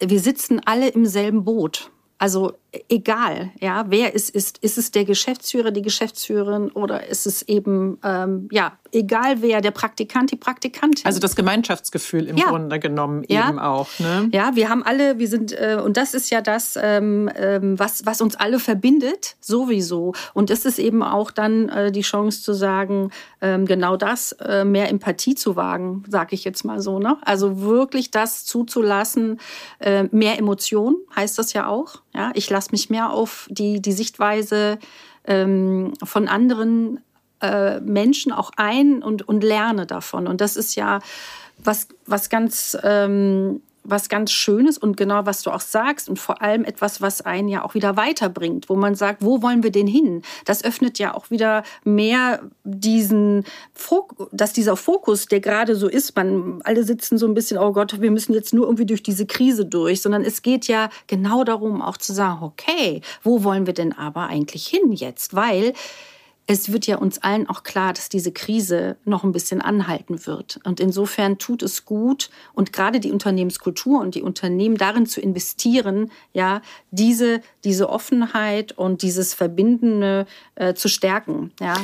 wir 0.00 0.20
sitzen 0.20 0.60
alle 0.64 0.88
im 0.88 1.06
selben 1.06 1.44
Boot. 1.44 1.90
Also 2.18 2.52
egal, 2.88 3.50
ja, 3.60 3.84
wer 3.88 4.14
es 4.14 4.30
ist, 4.30 4.58
ist 4.58 4.78
es 4.78 4.90
der 4.90 5.04
Geschäftsführer, 5.04 5.70
die 5.70 5.82
Geschäftsführerin 5.82 6.70
oder 6.70 7.06
ist 7.06 7.26
es 7.26 7.42
eben, 7.42 7.98
ähm, 8.02 8.48
ja, 8.50 8.72
egal 8.92 9.42
wer, 9.42 9.60
der 9.60 9.70
Praktikant, 9.70 10.30
die 10.30 10.36
Praktikantin. 10.36 11.04
Also 11.04 11.20
das 11.20 11.36
Gemeinschaftsgefühl 11.36 12.28
im 12.28 12.36
ja. 12.36 12.46
Grunde 12.46 12.78
genommen 12.78 13.24
ja. 13.28 13.48
eben 13.48 13.58
auch. 13.58 13.88
Ne? 13.98 14.28
Ja, 14.32 14.54
wir 14.54 14.68
haben 14.68 14.82
alle, 14.82 15.18
wir 15.18 15.28
sind, 15.28 15.52
äh, 15.52 15.78
und 15.82 15.96
das 15.96 16.14
ist 16.14 16.30
ja 16.30 16.40
das, 16.40 16.78
ähm, 16.80 17.28
ähm, 17.34 17.78
was, 17.78 18.06
was 18.06 18.20
uns 18.20 18.36
alle 18.36 18.58
verbindet, 18.58 19.36
sowieso. 19.40 20.14
Und 20.32 20.50
das 20.50 20.64
ist 20.64 20.78
eben 20.78 21.02
auch 21.02 21.30
dann 21.30 21.68
äh, 21.68 21.92
die 21.92 22.02
Chance 22.02 22.42
zu 22.42 22.52
sagen, 22.52 23.10
ähm, 23.40 23.66
genau 23.66 23.96
das, 23.96 24.32
äh, 24.32 24.64
mehr 24.64 24.88
Empathie 24.88 25.34
zu 25.34 25.56
wagen, 25.56 26.04
sage 26.08 26.34
ich 26.34 26.44
jetzt 26.44 26.64
mal 26.64 26.80
so. 26.80 26.98
Ne? 26.98 27.16
Also 27.22 27.60
wirklich 27.60 28.10
das 28.10 28.44
zuzulassen, 28.44 29.40
äh, 29.80 30.04
mehr 30.10 30.38
Emotion 30.38 30.96
heißt 31.16 31.38
das 31.38 31.52
ja 31.52 31.66
auch. 31.66 32.02
Ja, 32.14 32.30
ich 32.34 32.48
lasse 32.48 32.63
mich 32.72 32.90
mehr 32.90 33.10
auf 33.10 33.46
die, 33.50 33.80
die 33.80 33.92
Sichtweise 33.92 34.78
ähm, 35.24 35.92
von 36.02 36.28
anderen 36.28 37.00
äh, 37.40 37.80
Menschen 37.80 38.32
auch 38.32 38.50
ein 38.56 39.02
und, 39.02 39.26
und 39.26 39.42
lerne 39.42 39.86
davon. 39.86 40.26
Und 40.26 40.40
das 40.40 40.56
ist 40.56 40.74
ja 40.74 41.00
was, 41.58 41.88
was 42.06 42.30
ganz 42.30 42.76
ähm, 42.82 43.62
was 43.84 44.08
ganz 44.08 44.32
Schönes 44.32 44.78
und 44.78 44.96
genau, 44.96 45.26
was 45.26 45.42
du 45.42 45.50
auch 45.50 45.60
sagst 45.60 46.08
und 46.08 46.18
vor 46.18 46.42
allem 46.42 46.64
etwas, 46.64 47.00
was 47.00 47.20
einen 47.20 47.48
ja 47.48 47.64
auch 47.64 47.74
wieder 47.74 47.96
weiterbringt, 47.96 48.68
wo 48.68 48.76
man 48.76 48.94
sagt, 48.94 49.22
wo 49.22 49.42
wollen 49.42 49.62
wir 49.62 49.70
denn 49.70 49.86
hin? 49.86 50.22
Das 50.44 50.64
öffnet 50.64 50.98
ja 50.98 51.14
auch 51.14 51.30
wieder 51.30 51.62
mehr 51.84 52.42
diesen, 52.64 53.44
Fokus, 53.74 54.28
dass 54.32 54.52
dieser 54.52 54.76
Fokus, 54.76 55.26
der 55.26 55.40
gerade 55.40 55.76
so 55.76 55.88
ist, 55.88 56.16
man, 56.16 56.60
alle 56.64 56.84
sitzen 56.84 57.18
so 57.18 57.26
ein 57.26 57.34
bisschen, 57.34 57.58
oh 57.58 57.72
Gott, 57.72 58.00
wir 58.00 58.10
müssen 58.10 58.32
jetzt 58.32 58.54
nur 58.54 58.64
irgendwie 58.64 58.86
durch 58.86 59.02
diese 59.02 59.26
Krise 59.26 59.66
durch, 59.66 60.00
sondern 60.00 60.22
es 60.22 60.42
geht 60.42 60.66
ja 60.66 60.88
genau 61.06 61.44
darum, 61.44 61.82
auch 61.82 61.96
zu 61.96 62.12
sagen, 62.12 62.42
okay, 62.42 63.02
wo 63.22 63.44
wollen 63.44 63.66
wir 63.66 63.74
denn 63.74 63.92
aber 63.92 64.26
eigentlich 64.26 64.66
hin 64.66 64.92
jetzt? 64.92 65.34
Weil 65.34 65.74
es 66.46 66.72
wird 66.72 66.86
ja 66.86 66.98
uns 66.98 67.22
allen 67.22 67.48
auch 67.48 67.62
klar, 67.62 67.92
dass 67.94 68.08
diese 68.08 68.30
Krise 68.30 68.96
noch 69.04 69.24
ein 69.24 69.32
bisschen 69.32 69.62
anhalten 69.62 70.26
wird. 70.26 70.60
Und 70.64 70.78
insofern 70.78 71.38
tut 71.38 71.62
es 71.62 71.86
gut 71.86 72.30
und 72.52 72.72
gerade 72.72 73.00
die 73.00 73.12
Unternehmenskultur 73.12 74.00
und 74.00 74.14
die 74.14 74.22
Unternehmen 74.22 74.76
darin 74.76 75.06
zu 75.06 75.20
investieren, 75.20 76.10
ja, 76.32 76.60
diese, 76.90 77.40
diese 77.64 77.88
Offenheit 77.88 78.72
und 78.72 79.02
dieses 79.02 79.32
Verbindende 79.32 80.26
äh, 80.54 80.74
zu 80.74 80.88
stärken, 80.88 81.52
ja. 81.60 81.74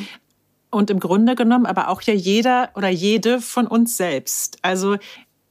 Und 0.73 0.89
im 0.89 1.01
Grunde 1.01 1.35
genommen 1.35 1.67
aber 1.67 1.89
auch 1.89 2.01
ja 2.03 2.15
jeder 2.15 2.71
oder 2.77 2.89
jede 2.89 3.41
von 3.41 3.67
uns 3.67 3.97
selbst. 3.97 4.59
Also 4.63 4.99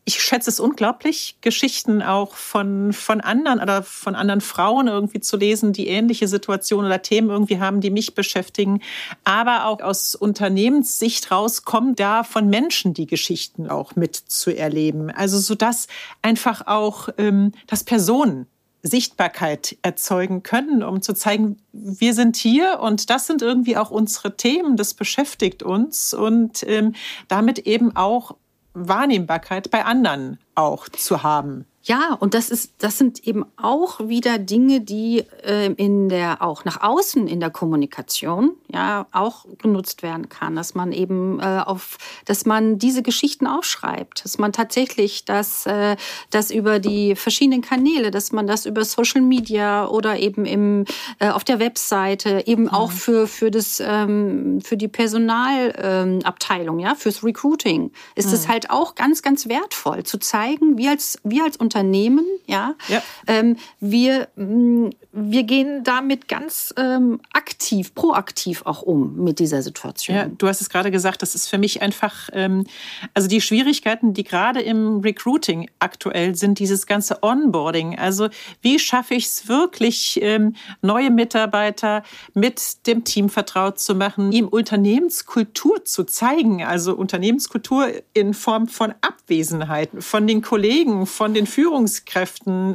ich 0.10 0.24
schätze 0.24 0.50
es 0.50 0.60
unglaublich, 0.60 1.36
Geschichten 1.41 2.02
auch 2.02 2.34
von, 2.34 2.93
von 2.93 3.22
anderen 3.22 3.60
oder 3.62 3.84
von 3.84 4.15
anderen 4.15 4.41
Frauen 4.41 4.88
irgendwie 4.88 5.19
zu 5.19 5.38
lesen, 5.38 5.72
die 5.72 5.88
ähnliche 5.88 6.28
Situationen 6.28 6.88
oder 6.88 7.04
Themen 7.04 7.30
irgendwie 7.30 7.60
haben, 7.60 7.80
die 7.80 7.91
mich 7.91 8.15
beschäftigen. 8.15 8.82
Aber 9.24 9.67
auch 9.67 9.82
aus 9.82 10.15
Unternehmenssicht 10.15 11.30
rauskommen, 11.30 11.95
da 11.95 12.24
von 12.24 12.50
Menschen 12.50 12.95
die 12.95 13.06
Geschichten 13.06 13.69
auch 13.69 13.95
mitzuerleben. 13.95 15.12
Also 15.12 15.38
so 15.38 15.54
dass 15.54 15.86
einfach 16.24 16.65
auch, 16.65 17.10
ähm, 17.19 17.52
dass 17.67 17.84
Personen 17.84 18.48
Sichtbarkeit 18.82 19.78
erzeugen 19.84 20.41
können, 20.41 20.82
um 20.82 21.04
zu 21.04 21.13
zeigen, 21.13 21.58
wir 21.72 22.15
sind 22.15 22.36
hier 22.36 22.80
und 22.82 23.12
das 23.12 23.28
sind 23.28 23.43
irgendwie 23.43 23.78
auch 23.78 23.91
unsere 23.91 24.38
Themen, 24.38 24.76
das 24.76 24.95
beschäftigt 24.95 25.62
uns 25.62 26.15
und 26.15 26.63
ähm, 26.63 26.95
damit 27.28 27.60
eben 27.60 27.95
auch 27.95 28.38
Wahrnehmbarkeit 28.73 29.71
bei 29.71 29.86
anderen 29.86 30.39
auch 30.55 30.89
zu 30.89 31.23
haben. 31.23 31.65
Ja, 31.84 32.18
und 32.20 32.34
das 32.34 32.50
ist, 32.50 32.74
das 32.80 32.98
sind 32.98 33.26
eben 33.26 33.46
auch 33.56 34.02
wieder 34.02 34.38
Dinge, 34.38 34.82
die 34.82 35.24
äh, 35.46 35.72
in 35.72 36.10
der 36.10 36.42
auch 36.42 36.65
nach 36.65 36.82
außen 36.82 37.26
in 37.28 37.39
der 37.39 37.52
Kommunikation 37.52 38.52
ja 38.68 39.08
auch 39.13 39.46
genutzt 39.60 40.04
werden 40.04 40.28
kann, 40.28 40.58
dass 40.58 40.76
man 40.76 40.92
eben 40.92 41.39
äh, 41.39 41.63
auf, 41.65 41.98
dass 42.26 42.46
man 42.46 42.80
diese 42.80 43.02
Geschichten 43.02 43.48
aufschreibt, 43.48 44.26
dass 44.26 44.38
man 44.38 44.52
tatsächlich 44.52 45.24
das, 45.24 45.65
äh, 45.68 45.96
das 46.32 46.52
über 46.52 46.80
die 46.80 47.15
verschiedenen 47.15 47.62
Kanäle, 47.62 48.12
dass 48.12 48.34
man 48.34 48.46
das 48.46 48.65
über 48.65 48.84
Social 48.84 49.22
Media 49.22 49.88
oder 49.88 50.20
eben 50.20 50.46
im 50.46 50.84
äh, 51.20 51.30
auf 51.30 51.46
der 51.46 51.60
Webseite 51.60 52.44
eben 52.46 52.63
mhm. 52.63 52.70
auch 52.70 52.92
für 52.92 53.26
für 53.26 53.52
das 53.52 53.82
ähm, 53.84 54.60
für 54.62 54.76
die 54.76 54.89
Personalabteilung, 54.89 56.80
ähm, 56.80 56.86
ja, 56.86 56.96
fürs 56.96 57.24
Recruiting 57.24 57.92
ist 58.15 58.34
es 58.34 58.48
mhm. 58.48 58.52
halt 58.52 58.70
auch 58.70 58.96
ganz 58.96 59.22
ganz 59.22 59.48
wertvoll 59.48 60.04
zu 60.04 60.18
zeigen, 60.18 60.78
wie 60.78 60.89
als 60.89 61.20
wir 61.24 61.46
als 61.46 61.58
Unternehmen, 61.69 62.25
ja, 62.47 62.73
ja. 62.88 63.03
Ähm, 63.27 63.55
wir, 63.79 64.27
mm, 64.36 64.89
wir 65.12 65.43
gehen 65.43 65.84
damit 65.84 66.27
ganz 66.27 66.73
ähm, 66.77 67.19
aktiv, 67.32 67.93
proaktiv 67.93 68.63
auch 68.65 68.82
um 68.82 69.23
mit 69.23 69.38
dieser 69.38 69.62
Situation. 69.62 70.17
Ja, 70.17 70.25
du 70.25 70.47
hast 70.47 70.60
es 70.60 70.69
gerade 70.69 70.89
gesagt, 70.89 71.21
das 71.21 71.36
ist 71.36 71.47
für 71.47 71.60
mich 71.60 71.84
einfach, 71.84 72.29
ähm, 72.34 72.65
also 73.13 73.27
die 73.27 73.39
Schwierigkeiten, 73.39 74.15
die 74.15 74.23
gerade 74.23 74.62
im 74.62 75.01
Recruiting 75.01 75.69
aktuell 75.77 76.34
sind, 76.34 76.58
dieses 76.58 76.88
ganze 76.88 77.21
Onboarding. 77.21 77.99
Also 77.99 78.29
wie 78.63 78.79
schaffe 78.79 79.13
ich 79.13 79.27
es 79.27 79.47
wirklich, 79.47 80.19
ähm, 80.23 80.55
neue 80.82 81.12
Mitarbeiter 81.12 82.01
mit 82.34 82.88
dem 82.88 83.03
Team 83.03 83.29
vertraut 83.29 83.79
zu 83.79 83.93
machen, 83.93 84.32
ihm 84.32 84.47
Unternehmenskultur 84.47 85.86
zu 85.86 86.03
zeigen, 86.03 86.63
also 86.63 86.95
Unternehmenskultur 86.95 87.91
in 88.13 88.34
Form 88.34 88.67
von 88.67 88.95
Abwesenheit 89.01 89.91
von 89.99 90.25
den 90.25 90.41
Kollegen, 90.41 91.05
von 91.05 91.36
den 91.36 91.45
Führungskräften. 91.45 91.59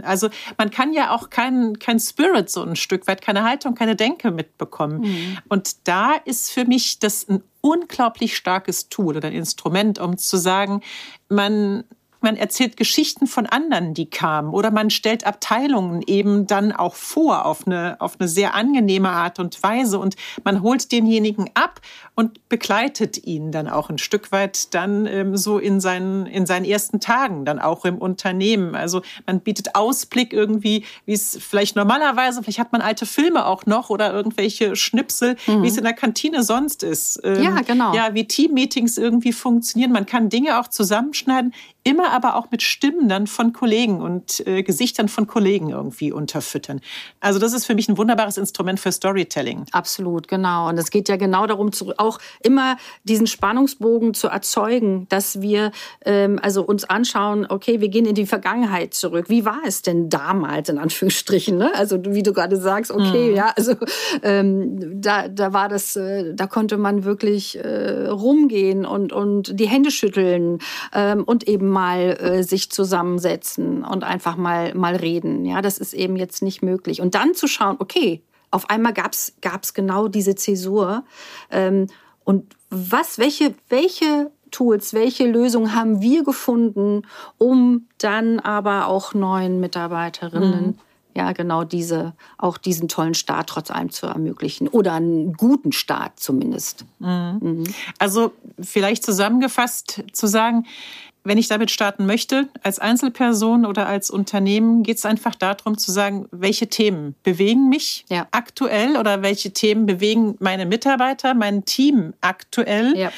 Also 0.02 0.28
man 0.56 0.70
kann 0.70 0.92
ja 0.92 1.10
auch 1.14 1.30
kein, 1.30 1.78
kein 1.78 1.98
Spirit 1.98 2.50
so 2.50 2.62
ein 2.62 2.76
Stück 2.76 3.06
weit, 3.06 3.22
keine 3.22 3.44
Haltung, 3.44 3.74
keine 3.74 3.96
Denke 3.96 4.30
mitbekommen. 4.30 5.00
Mhm. 5.00 5.38
Und 5.48 5.88
da 5.88 6.14
ist 6.24 6.50
für 6.50 6.64
mich 6.64 6.98
das 6.98 7.28
ein 7.28 7.42
unglaublich 7.60 8.36
starkes 8.36 8.88
Tool 8.88 9.16
oder 9.16 9.28
ein 9.28 9.34
Instrument, 9.34 9.98
um 9.98 10.18
zu 10.18 10.36
sagen, 10.36 10.82
man 11.28 11.84
man 12.24 12.36
erzählt 12.36 12.76
Geschichten 12.76 13.28
von 13.28 13.46
anderen, 13.46 13.94
die 13.94 14.10
kamen. 14.10 14.52
Oder 14.52 14.72
man 14.72 14.90
stellt 14.90 15.24
Abteilungen 15.24 16.02
eben 16.04 16.48
dann 16.48 16.72
auch 16.72 16.96
vor 16.96 17.46
auf 17.46 17.66
eine, 17.66 18.00
auf 18.00 18.16
eine 18.18 18.28
sehr 18.28 18.54
angenehme 18.54 19.10
Art 19.10 19.38
und 19.38 19.62
Weise. 19.62 20.00
Und 20.00 20.16
man 20.42 20.62
holt 20.62 20.90
denjenigen 20.90 21.50
ab 21.54 21.80
und 22.16 22.48
begleitet 22.48 23.24
ihn 23.24 23.52
dann 23.52 23.68
auch 23.68 23.90
ein 23.90 23.98
Stück 23.98 24.32
weit 24.32 24.74
dann 24.74 25.06
ähm, 25.06 25.36
so 25.36 25.58
in 25.58 25.80
seinen, 25.80 26.26
in 26.26 26.46
seinen 26.46 26.64
ersten 26.64 27.00
Tagen, 27.00 27.44
dann 27.44 27.58
auch 27.58 27.84
im 27.84 27.98
Unternehmen. 27.98 28.74
Also 28.74 29.02
man 29.26 29.40
bietet 29.40 29.74
Ausblick 29.74 30.32
irgendwie, 30.32 30.84
wie 31.06 31.12
es 31.12 31.38
vielleicht 31.40 31.76
normalerweise, 31.76 32.42
vielleicht 32.42 32.58
hat 32.58 32.72
man 32.72 32.80
alte 32.80 33.06
Filme 33.06 33.46
auch 33.46 33.66
noch 33.66 33.90
oder 33.90 34.12
irgendwelche 34.12 34.76
Schnipsel, 34.76 35.36
mhm. 35.46 35.62
wie 35.62 35.68
es 35.68 35.76
in 35.76 35.84
der 35.84 35.92
Kantine 35.92 36.42
sonst 36.42 36.82
ist. 36.82 37.20
Ähm, 37.24 37.42
ja, 37.42 37.60
genau. 37.62 37.94
Ja, 37.94 38.14
wie 38.14 38.26
Teammeetings 38.26 38.96
irgendwie 38.96 39.32
funktionieren. 39.32 39.92
Man 39.92 40.06
kann 40.06 40.28
Dinge 40.28 40.60
auch 40.60 40.68
zusammenschneiden 40.68 41.52
immer 41.84 42.12
aber 42.12 42.36
auch 42.36 42.50
mit 42.50 42.62
Stimmen 42.62 43.08
dann 43.08 43.26
von 43.26 43.52
Kollegen 43.52 44.00
und 44.00 44.44
äh, 44.46 44.62
Gesichtern 44.62 45.08
von 45.08 45.26
Kollegen 45.26 45.68
irgendwie 45.68 46.12
unterfüttern. 46.12 46.80
Also 47.20 47.38
das 47.38 47.52
ist 47.52 47.66
für 47.66 47.74
mich 47.74 47.88
ein 47.88 47.98
wunderbares 47.98 48.38
Instrument 48.38 48.80
für 48.80 48.90
Storytelling. 48.90 49.66
Absolut, 49.70 50.26
genau. 50.26 50.68
Und 50.70 50.78
es 50.78 50.90
geht 50.90 51.10
ja 51.10 51.16
genau 51.16 51.46
darum, 51.46 51.72
zu, 51.72 51.92
auch 51.98 52.18
immer 52.42 52.78
diesen 53.04 53.26
Spannungsbogen 53.26 54.14
zu 54.14 54.28
erzeugen, 54.28 55.06
dass 55.10 55.42
wir 55.42 55.72
ähm, 56.06 56.40
also 56.42 56.62
uns 56.62 56.84
anschauen, 56.84 57.46
okay, 57.48 57.82
wir 57.82 57.90
gehen 57.90 58.06
in 58.06 58.14
die 58.14 58.26
Vergangenheit 58.26 58.94
zurück. 58.94 59.28
Wie 59.28 59.44
war 59.44 59.60
es 59.66 59.82
denn 59.82 60.08
damals, 60.08 60.70
in 60.70 60.78
Anführungsstrichen? 60.78 61.58
Ne? 61.58 61.70
Also 61.74 62.02
wie 62.06 62.22
du 62.22 62.32
gerade 62.32 62.56
sagst, 62.56 62.90
okay, 62.90 63.30
mhm. 63.30 63.36
ja, 63.36 63.52
also 63.56 63.74
ähm, 64.22 65.02
da, 65.02 65.28
da 65.28 65.52
war 65.52 65.68
das, 65.68 65.96
äh, 65.96 66.32
da 66.34 66.46
konnte 66.46 66.78
man 66.78 67.04
wirklich 67.04 67.58
äh, 67.58 68.06
rumgehen 68.06 68.86
und, 68.86 69.12
und 69.12 69.60
die 69.60 69.68
Hände 69.68 69.90
schütteln 69.90 70.60
ähm, 70.94 71.24
und 71.24 71.46
eben 71.46 71.73
mal 71.74 72.16
äh, 72.20 72.42
sich 72.42 72.70
zusammensetzen 72.70 73.84
und 73.84 74.04
einfach 74.04 74.36
mal, 74.36 74.74
mal 74.74 74.96
reden. 74.96 75.44
Ja, 75.44 75.60
das 75.60 75.76
ist 75.78 75.92
eben 75.92 76.16
jetzt 76.16 76.42
nicht 76.42 76.62
möglich. 76.62 77.00
Und 77.00 77.14
dann 77.14 77.34
zu 77.34 77.46
schauen, 77.46 77.76
okay, 77.78 78.22
auf 78.50 78.70
einmal 78.70 78.94
gab's 78.94 79.34
gab's 79.42 79.74
genau 79.74 80.08
diese 80.08 80.34
Zäsur. 80.36 81.04
Ähm, 81.50 81.88
und 82.24 82.54
was, 82.70 83.18
welche, 83.18 83.54
welche 83.68 84.30
Tools, 84.50 84.94
welche 84.94 85.26
Lösungen 85.26 85.74
haben 85.74 86.00
wir 86.00 86.24
gefunden, 86.24 87.02
um 87.38 87.88
dann 87.98 88.38
aber 88.40 88.86
auch 88.86 89.12
neuen 89.12 89.60
Mitarbeiterinnen 89.60 90.66
mhm 90.66 90.78
ja, 91.16 91.32
genau 91.32 91.64
diese, 91.64 92.12
auch 92.38 92.58
diesen 92.58 92.88
tollen 92.88 93.14
Start 93.14 93.48
trotz 93.48 93.70
allem 93.70 93.90
zu 93.90 94.06
ermöglichen 94.06 94.68
oder 94.68 94.94
einen 94.94 95.32
guten 95.34 95.72
Start 95.72 96.18
zumindest. 96.18 96.84
Mhm. 96.98 97.38
Mhm. 97.40 97.64
Also 97.98 98.32
vielleicht 98.60 99.04
zusammengefasst 99.04 100.02
zu 100.12 100.26
sagen, 100.26 100.66
wenn 101.24 101.38
ich 101.38 101.48
damit 101.48 101.70
starten 101.70 102.04
möchte, 102.04 102.48
als 102.62 102.78
Einzelperson 102.78 103.64
oder 103.64 103.86
als 103.86 104.10
Unternehmen, 104.10 104.82
geht 104.82 104.98
es 104.98 105.06
einfach 105.06 105.34
darum 105.34 105.78
zu 105.78 105.90
sagen, 105.90 106.28
welche 106.30 106.68
Themen 106.68 107.14
bewegen 107.22 107.70
mich 107.70 108.04
ja. 108.10 108.28
aktuell 108.30 108.98
oder 108.98 109.22
welche 109.22 109.50
Themen 109.52 109.86
bewegen 109.86 110.36
meine 110.38 110.66
Mitarbeiter, 110.66 111.32
mein 111.32 111.64
Team 111.64 112.12
aktuell. 112.20 112.96
Ja. 112.96 113.10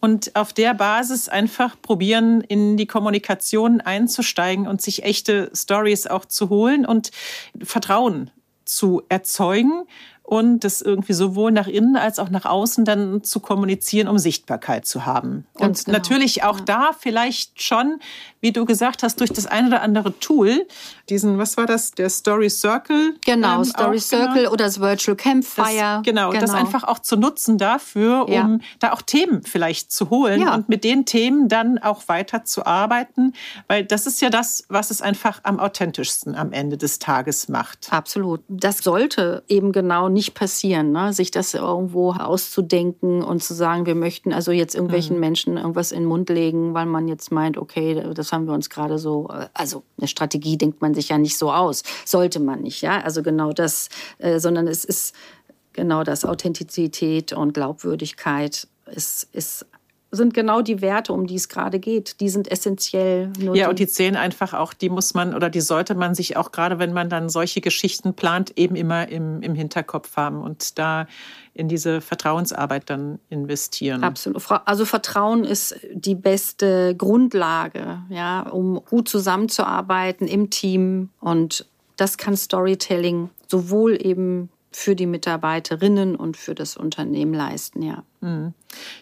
Und 0.00 0.34
auf 0.34 0.52
der 0.52 0.74
Basis 0.74 1.28
einfach 1.28 1.80
probieren, 1.80 2.40
in 2.40 2.76
die 2.76 2.86
Kommunikation 2.86 3.80
einzusteigen 3.80 4.66
und 4.66 4.82
sich 4.82 5.04
echte 5.04 5.50
Stories 5.54 6.08
auch 6.08 6.24
zu 6.24 6.50
holen 6.50 6.84
und 6.84 7.12
Vertrauen 7.62 8.32
zu 8.64 9.02
erzeugen 9.08 9.84
und 10.22 10.60
das 10.60 10.80
irgendwie 10.80 11.12
sowohl 11.12 11.52
nach 11.52 11.66
innen 11.66 11.96
als 11.96 12.18
auch 12.18 12.30
nach 12.30 12.44
außen 12.44 12.84
dann 12.84 13.22
zu 13.24 13.40
kommunizieren, 13.40 14.08
um 14.08 14.18
Sichtbarkeit 14.18 14.86
zu 14.86 15.04
haben. 15.04 15.46
Ganz 15.58 15.80
und 15.80 15.86
genau. 15.86 15.98
natürlich 15.98 16.44
auch 16.44 16.60
ja. 16.60 16.64
da 16.64 16.90
vielleicht 16.98 17.62
schon, 17.62 17.98
wie 18.40 18.52
du 18.52 18.64
gesagt 18.64 19.02
hast, 19.02 19.20
durch 19.20 19.30
das 19.30 19.46
ein 19.46 19.66
oder 19.66 19.82
andere 19.82 20.18
Tool, 20.20 20.66
diesen, 21.08 21.38
was 21.38 21.56
war 21.56 21.66
das, 21.66 21.90
der 21.90 22.08
Story 22.08 22.48
Circle? 22.48 23.16
Genau, 23.24 23.58
ähm, 23.58 23.64
Story 23.64 23.98
auch, 23.98 24.00
Circle 24.00 24.34
genau, 24.34 24.52
oder 24.52 24.64
das 24.64 24.80
Virtual 24.80 25.16
Campfire. 25.16 25.66
Das, 25.66 26.02
genau, 26.04 26.30
genau, 26.30 26.40
das 26.40 26.54
einfach 26.54 26.84
auch 26.84 27.00
zu 27.00 27.16
nutzen 27.16 27.58
dafür, 27.58 28.26
um 28.26 28.32
ja. 28.32 28.58
da 28.78 28.92
auch 28.92 29.02
Themen 29.02 29.42
vielleicht 29.42 29.92
zu 29.92 30.10
holen 30.10 30.42
ja. 30.42 30.54
und 30.54 30.68
mit 30.68 30.84
den 30.84 31.04
Themen 31.04 31.48
dann 31.48 31.78
auch 31.78 32.08
weiter 32.08 32.44
zu 32.44 32.64
arbeiten, 32.64 33.34
weil 33.66 33.84
das 33.84 34.06
ist 34.06 34.22
ja 34.22 34.30
das, 34.30 34.64
was 34.68 34.90
es 34.90 35.02
einfach 35.02 35.40
am 35.42 35.58
authentischsten 35.58 36.36
am 36.36 36.52
Ende 36.52 36.76
des 36.78 36.98
Tages 37.00 37.48
macht. 37.48 37.88
Absolut. 37.90 38.40
Das 38.48 38.78
sollte 38.78 39.42
eben 39.48 39.72
genau 39.72 40.08
nicht 40.12 40.34
passieren, 40.34 40.92
ne? 40.92 41.12
sich 41.12 41.30
das 41.30 41.54
irgendwo 41.54 42.12
auszudenken 42.12 43.22
und 43.22 43.42
zu 43.42 43.54
sagen, 43.54 43.86
wir 43.86 43.94
möchten 43.94 44.32
also 44.32 44.52
jetzt 44.52 44.74
irgendwelchen 44.74 45.16
mhm. 45.16 45.20
Menschen 45.20 45.56
irgendwas 45.56 45.92
in 45.92 46.00
den 46.00 46.08
Mund 46.08 46.28
legen, 46.28 46.74
weil 46.74 46.86
man 46.86 47.08
jetzt 47.08 47.32
meint, 47.32 47.58
okay, 47.58 48.12
das 48.14 48.32
haben 48.32 48.46
wir 48.46 48.54
uns 48.54 48.70
gerade 48.70 48.98
so, 48.98 49.28
also 49.54 49.82
eine 49.98 50.08
Strategie 50.08 50.56
denkt 50.56 50.80
man 50.80 50.94
sich 50.94 51.08
ja 51.08 51.18
nicht 51.18 51.38
so 51.38 51.52
aus, 51.52 51.82
sollte 52.04 52.40
man 52.40 52.62
nicht, 52.62 52.82
ja, 52.82 53.00
also 53.00 53.22
genau 53.22 53.52
das, 53.52 53.88
äh, 54.18 54.38
sondern 54.38 54.68
es 54.68 54.84
ist 54.84 55.14
genau 55.72 56.04
das 56.04 56.24
Authentizität 56.24 57.32
und 57.32 57.54
Glaubwürdigkeit 57.54 58.68
ist, 58.86 59.28
ist 59.32 59.66
sind 60.14 60.34
genau 60.34 60.60
die 60.60 60.82
Werte, 60.82 61.14
um 61.14 61.26
die 61.26 61.36
es 61.36 61.48
gerade 61.48 61.80
geht. 61.80 62.20
Die 62.20 62.28
sind 62.28 62.50
essentiell. 62.50 63.32
ja, 63.54 63.70
und 63.70 63.78
die 63.78 63.86
zählen 63.86 64.14
einfach 64.14 64.52
auch, 64.52 64.74
die 64.74 64.90
muss 64.90 65.14
man 65.14 65.34
oder 65.34 65.48
die 65.48 65.62
sollte 65.62 65.94
man 65.94 66.14
sich 66.14 66.36
auch 66.36 66.52
gerade, 66.52 66.78
wenn 66.78 66.92
man 66.92 67.08
dann 67.08 67.30
solche 67.30 67.62
Geschichten 67.62 68.12
plant, 68.12 68.52
eben 68.56 68.76
immer 68.76 69.08
im, 69.08 69.40
im 69.40 69.54
Hinterkopf 69.54 70.16
haben 70.16 70.42
und 70.42 70.78
da 70.78 71.06
in 71.54 71.68
diese 71.68 72.02
Vertrauensarbeit 72.02 72.90
dann 72.90 73.20
investieren. 73.30 74.04
Absolut. 74.04 74.44
Also 74.66 74.84
Vertrauen 74.84 75.44
ist 75.44 75.76
die 75.92 76.14
beste 76.14 76.94
Grundlage, 76.94 78.02
ja, 78.10 78.42
um 78.42 78.84
gut 78.84 79.08
zusammenzuarbeiten 79.08 80.28
im 80.28 80.50
Team 80.50 81.08
und 81.20 81.66
das 81.96 82.18
kann 82.18 82.36
Storytelling 82.36 83.30
sowohl 83.48 83.98
eben 84.04 84.50
für 84.76 84.96
die 84.96 85.06
Mitarbeiterinnen 85.06 86.16
und 86.16 86.36
für 86.36 86.54
das 86.54 86.76
Unternehmen 86.76 87.34
leisten, 87.34 87.82
ja. 87.82 88.04
Mhm. 88.20 88.54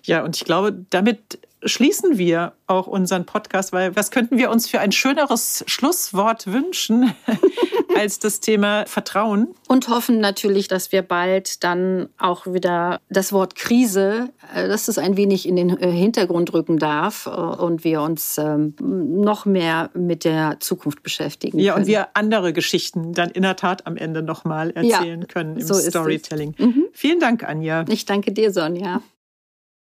Ja, 0.04 0.24
und 0.24 0.36
ich 0.36 0.44
glaube, 0.44 0.84
damit 0.90 1.38
schließen 1.64 2.18
wir 2.18 2.52
auch 2.66 2.86
unseren 2.86 3.26
Podcast, 3.26 3.72
weil 3.72 3.94
was 3.96 4.10
könnten 4.10 4.38
wir 4.38 4.50
uns 4.50 4.68
für 4.68 4.80
ein 4.80 4.92
schöneres 4.92 5.64
Schlusswort 5.66 6.46
wünschen 6.46 7.12
als 7.96 8.18
das 8.18 8.40
Thema 8.40 8.86
Vertrauen? 8.86 9.48
Und 9.68 9.88
hoffen 9.88 10.20
natürlich, 10.20 10.68
dass 10.68 10.92
wir 10.92 11.02
bald 11.02 11.62
dann 11.64 12.08
auch 12.18 12.46
wieder 12.46 13.00
das 13.08 13.32
Wort 13.32 13.56
Krise, 13.56 14.30
äh, 14.54 14.68
dass 14.68 14.88
es 14.88 14.98
ein 14.98 15.16
wenig 15.16 15.46
in 15.46 15.56
den 15.56 15.70
äh, 15.70 15.90
Hintergrund 15.90 16.52
rücken 16.52 16.78
darf 16.78 17.26
äh, 17.26 17.30
und 17.30 17.84
wir 17.84 18.02
uns 18.02 18.38
ähm, 18.38 18.74
noch 18.80 19.44
mehr 19.44 19.90
mit 19.94 20.24
der 20.24 20.56
Zukunft 20.60 21.02
beschäftigen. 21.02 21.58
Ja, 21.58 21.74
können. 21.74 21.84
und 21.84 21.88
wir 21.88 22.08
andere 22.14 22.52
Geschichten 22.52 23.12
dann 23.12 23.30
in 23.30 23.42
der 23.42 23.56
Tat 23.56 23.86
am 23.86 23.96
Ende 23.96 24.22
nochmal 24.22 24.70
erzählen 24.70 25.20
ja, 25.20 25.26
können 25.26 25.56
im 25.56 25.66
so 25.66 25.74
Storytelling. 25.74 26.54
Mhm. 26.58 26.84
Vielen 26.92 27.20
Dank, 27.20 27.44
Anja. 27.44 27.84
Ich 27.88 28.06
danke 28.06 28.32
dir, 28.32 28.52
Sonja. 28.52 29.02